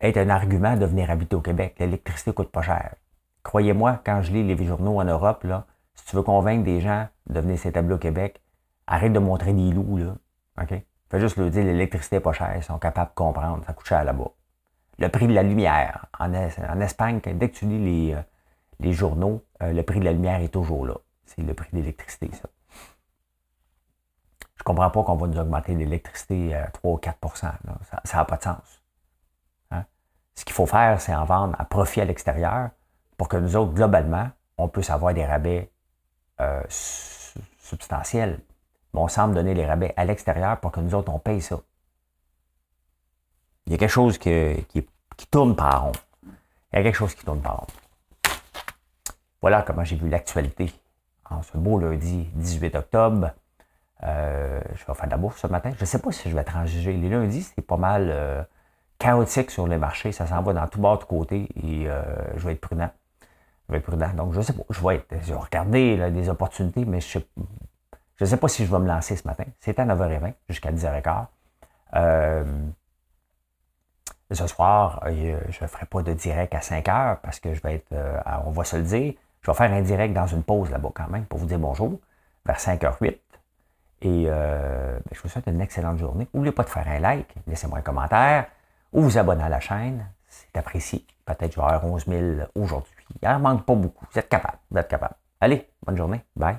être 0.00 0.16
un 0.16 0.30
argument 0.30 0.76
de 0.76 0.86
venir 0.86 1.10
habiter 1.10 1.36
au 1.36 1.40
Québec. 1.40 1.76
L'électricité 1.78 2.32
coûte 2.32 2.50
pas 2.50 2.62
cher. 2.62 2.94
Croyez-moi, 3.42 4.00
quand 4.04 4.22
je 4.22 4.32
lis 4.32 4.42
les 4.42 4.64
journaux 4.64 5.00
en 5.00 5.04
Europe, 5.04 5.44
là, 5.44 5.66
si 5.94 6.06
tu 6.06 6.16
veux 6.16 6.22
convaincre 6.22 6.64
des 6.64 6.80
gens 6.80 7.06
de 7.28 7.40
venir 7.40 7.58
s'établir 7.58 7.96
au 7.96 7.98
Québec, 7.98 8.40
arrête 8.86 9.12
de 9.12 9.18
montrer 9.18 9.52
des 9.52 9.70
loups. 9.70 9.98
Là. 9.98 10.14
OK? 10.62 10.74
Fais 11.10 11.20
juste 11.20 11.36
leur 11.36 11.50
dire 11.50 11.64
l'électricité 11.64 12.16
n'est 12.16 12.20
pas 12.20 12.32
chère. 12.32 12.54
Ils 12.56 12.62
sont 12.62 12.78
capables 12.78 13.10
de 13.10 13.14
comprendre. 13.14 13.64
Ça 13.66 13.72
coûte 13.72 13.86
cher 13.86 14.04
là-bas 14.04 14.30
le 15.00 15.08
prix 15.08 15.26
de 15.26 15.32
la 15.32 15.42
lumière. 15.42 16.06
En, 16.18 16.32
Espagne, 16.80 17.20
dès 17.24 17.48
que 17.48 17.56
tu 17.56 17.64
lis 17.64 17.78
les, 17.78 18.14
euh, 18.14 18.92
journaux, 18.92 19.42
euh, 19.62 19.72
le 19.72 19.82
prix 19.82 19.98
de 19.98 20.04
la 20.04 20.12
lumière 20.12 20.40
est 20.40 20.52
toujours 20.52 20.86
là. 20.86 20.94
C'est 21.24 21.42
le 21.42 21.54
prix 21.54 21.70
de 21.72 21.78
l'électricité, 21.78 22.30
ça. 22.32 22.48
Je 24.60 24.62
ne 24.62 24.76
comprends 24.76 24.90
pas 24.90 25.02
qu'on 25.02 25.16
va 25.16 25.26
nous 25.26 25.38
augmenter 25.38 25.74
l'électricité 25.74 26.54
à 26.54 26.66
3 26.66 26.92
ou 26.92 26.98
4% 26.98 27.32
Ça 28.04 28.16
n'a 28.18 28.24
pas 28.26 28.36
de 28.36 28.42
sens. 28.42 28.82
Hein? 29.70 29.86
Ce 30.34 30.44
qu'il 30.44 30.52
faut 30.52 30.66
faire, 30.66 31.00
c'est 31.00 31.14
en 31.14 31.24
vendre 31.24 31.56
à 31.58 31.64
profit 31.64 32.02
à 32.02 32.04
l'extérieur 32.04 32.68
pour 33.16 33.28
que 33.28 33.38
nous 33.38 33.56
autres, 33.56 33.72
globalement, 33.72 34.28
on 34.58 34.68
puisse 34.68 34.90
avoir 34.90 35.14
des 35.14 35.24
rabais 35.24 35.70
euh, 36.42 36.62
substantiels. 36.68 38.38
Mais 38.92 39.00
on 39.00 39.08
semble 39.08 39.34
donner 39.34 39.54
les 39.54 39.64
rabais 39.64 39.94
à 39.96 40.04
l'extérieur 40.04 40.60
pour 40.60 40.72
que 40.72 40.80
nous 40.80 40.94
autres, 40.94 41.10
on 41.10 41.18
paye 41.18 41.40
ça. 41.40 41.58
Il 43.64 43.72
y 43.72 43.76
a 43.76 43.78
quelque 43.78 43.88
chose 43.88 44.18
qui, 44.18 44.66
tourne 45.30 45.56
par 45.56 45.84
rond. 45.84 45.92
Il 46.70 46.76
y 46.76 46.80
a 46.80 46.82
quelque 46.82 46.96
chose 46.96 47.14
qui 47.14 47.24
tourne 47.24 47.40
par 47.40 47.60
rond. 47.60 47.66
Voilà 49.40 49.62
comment 49.62 49.84
j'ai 49.84 49.96
vu 49.96 50.10
l'actualité 50.10 50.70
en 51.30 51.42
ce 51.42 51.56
beau 51.56 51.78
lundi 51.78 52.28
18 52.34 52.74
octobre. 52.74 53.30
Euh, 54.02 54.60
je 54.74 54.84
vais 54.86 54.94
faire 54.94 55.06
de 55.06 55.10
la 55.10 55.16
bouffe 55.16 55.38
ce 55.38 55.46
matin. 55.46 55.72
Je 55.76 55.80
ne 55.80 55.86
sais 55.86 55.98
pas 55.98 56.12
si 56.12 56.30
je 56.30 56.34
vais 56.34 56.44
transiger. 56.44 56.92
Les 56.92 57.08
lundis, 57.08 57.42
c'est 57.54 57.62
pas 57.62 57.76
mal 57.76 58.08
euh, 58.10 58.42
chaotique 58.98 59.50
sur 59.50 59.66
les 59.66 59.76
marchés. 59.76 60.12
Ça 60.12 60.26
s'en 60.26 60.42
va 60.42 60.52
dans 60.52 60.66
tout 60.68 60.80
bord, 60.80 60.98
de 60.98 61.04
côté. 61.04 61.48
Et 61.62 61.88
euh, 61.88 62.02
je 62.36 62.46
vais 62.46 62.52
être 62.52 62.60
prudent. 62.60 62.90
Je 63.68 63.72
vais 63.72 63.78
être 63.78 63.84
prudent. 63.84 64.08
Donc, 64.14 64.32
je 64.32 64.38
ne 64.38 64.42
sais 64.42 64.52
pas. 64.52 64.62
Je 64.70 64.80
vais, 64.80 64.96
être, 64.96 65.14
je 65.22 65.32
vais 65.32 65.38
regarder 65.38 66.10
des 66.10 66.28
opportunités, 66.28 66.84
mais 66.84 67.00
je 67.00 67.18
ne 68.20 68.26
sais, 68.26 68.36
pas 68.36 68.48
si 68.48 68.64
je 68.64 68.72
vais 68.72 68.78
me 68.78 68.88
lancer 68.88 69.16
ce 69.16 69.26
matin. 69.26 69.44
C'est 69.60 69.78
à 69.78 69.84
9h20 69.84 70.32
jusqu'à 70.48 70.72
10h15. 70.72 71.26
Ce 74.32 74.46
soir, 74.46 75.02
je 75.06 75.62
ne 75.62 75.66
ferai 75.66 75.86
pas 75.86 76.02
de 76.02 76.12
direct 76.12 76.54
à 76.54 76.60
5 76.60 76.88
heures 76.88 77.18
parce 77.20 77.40
que 77.40 77.52
je 77.52 77.60
vais 77.62 77.74
être, 77.74 77.92
on 78.46 78.52
va 78.52 78.62
se 78.62 78.76
le 78.76 78.82
dire, 78.84 79.14
je 79.42 79.50
vais 79.50 79.56
faire 79.56 79.72
un 79.72 79.80
direct 79.80 80.14
dans 80.14 80.28
une 80.28 80.44
pause 80.44 80.70
là-bas 80.70 80.90
quand 80.94 81.08
même 81.08 81.24
pour 81.24 81.40
vous 81.40 81.46
dire 81.46 81.58
bonjour 81.58 81.98
vers 82.46 82.58
5h08. 82.58 83.18
Et 84.02 84.24
euh, 84.28 84.94
ben, 84.94 85.12
je 85.12 85.20
vous 85.20 85.28
souhaite 85.28 85.46
une 85.46 85.60
excellente 85.60 85.98
journée. 85.98 86.28
N'oubliez 86.32 86.52
pas 86.52 86.64
de 86.64 86.70
faire 86.70 86.86
un 86.88 86.98
like, 86.98 87.34
laissez-moi 87.46 87.78
un 87.78 87.82
commentaire 87.82 88.46
ou 88.92 89.02
vous 89.02 89.18
abonner 89.18 89.42
à 89.42 89.48
la 89.48 89.60
chaîne. 89.60 90.06
C'est 90.28 90.56
apprécié. 90.56 91.04
Peut-être 91.26 91.52
je 91.52 91.60
vais 91.60 91.66
avoir 91.66 91.84
11 91.84 92.06
000 92.06 92.22
aujourd'hui. 92.54 92.92
Il 93.20 93.28
n'en 93.28 93.38
manque 93.38 93.66
pas 93.66 93.74
beaucoup. 93.74 94.06
Vous 94.10 94.18
êtes 94.18 94.28
capable. 94.28 94.58
Vous 94.70 94.78
êtes 94.78 94.88
capable. 94.88 95.14
Allez, 95.40 95.68
bonne 95.84 95.96
journée. 95.96 96.24
Bye. 96.36 96.56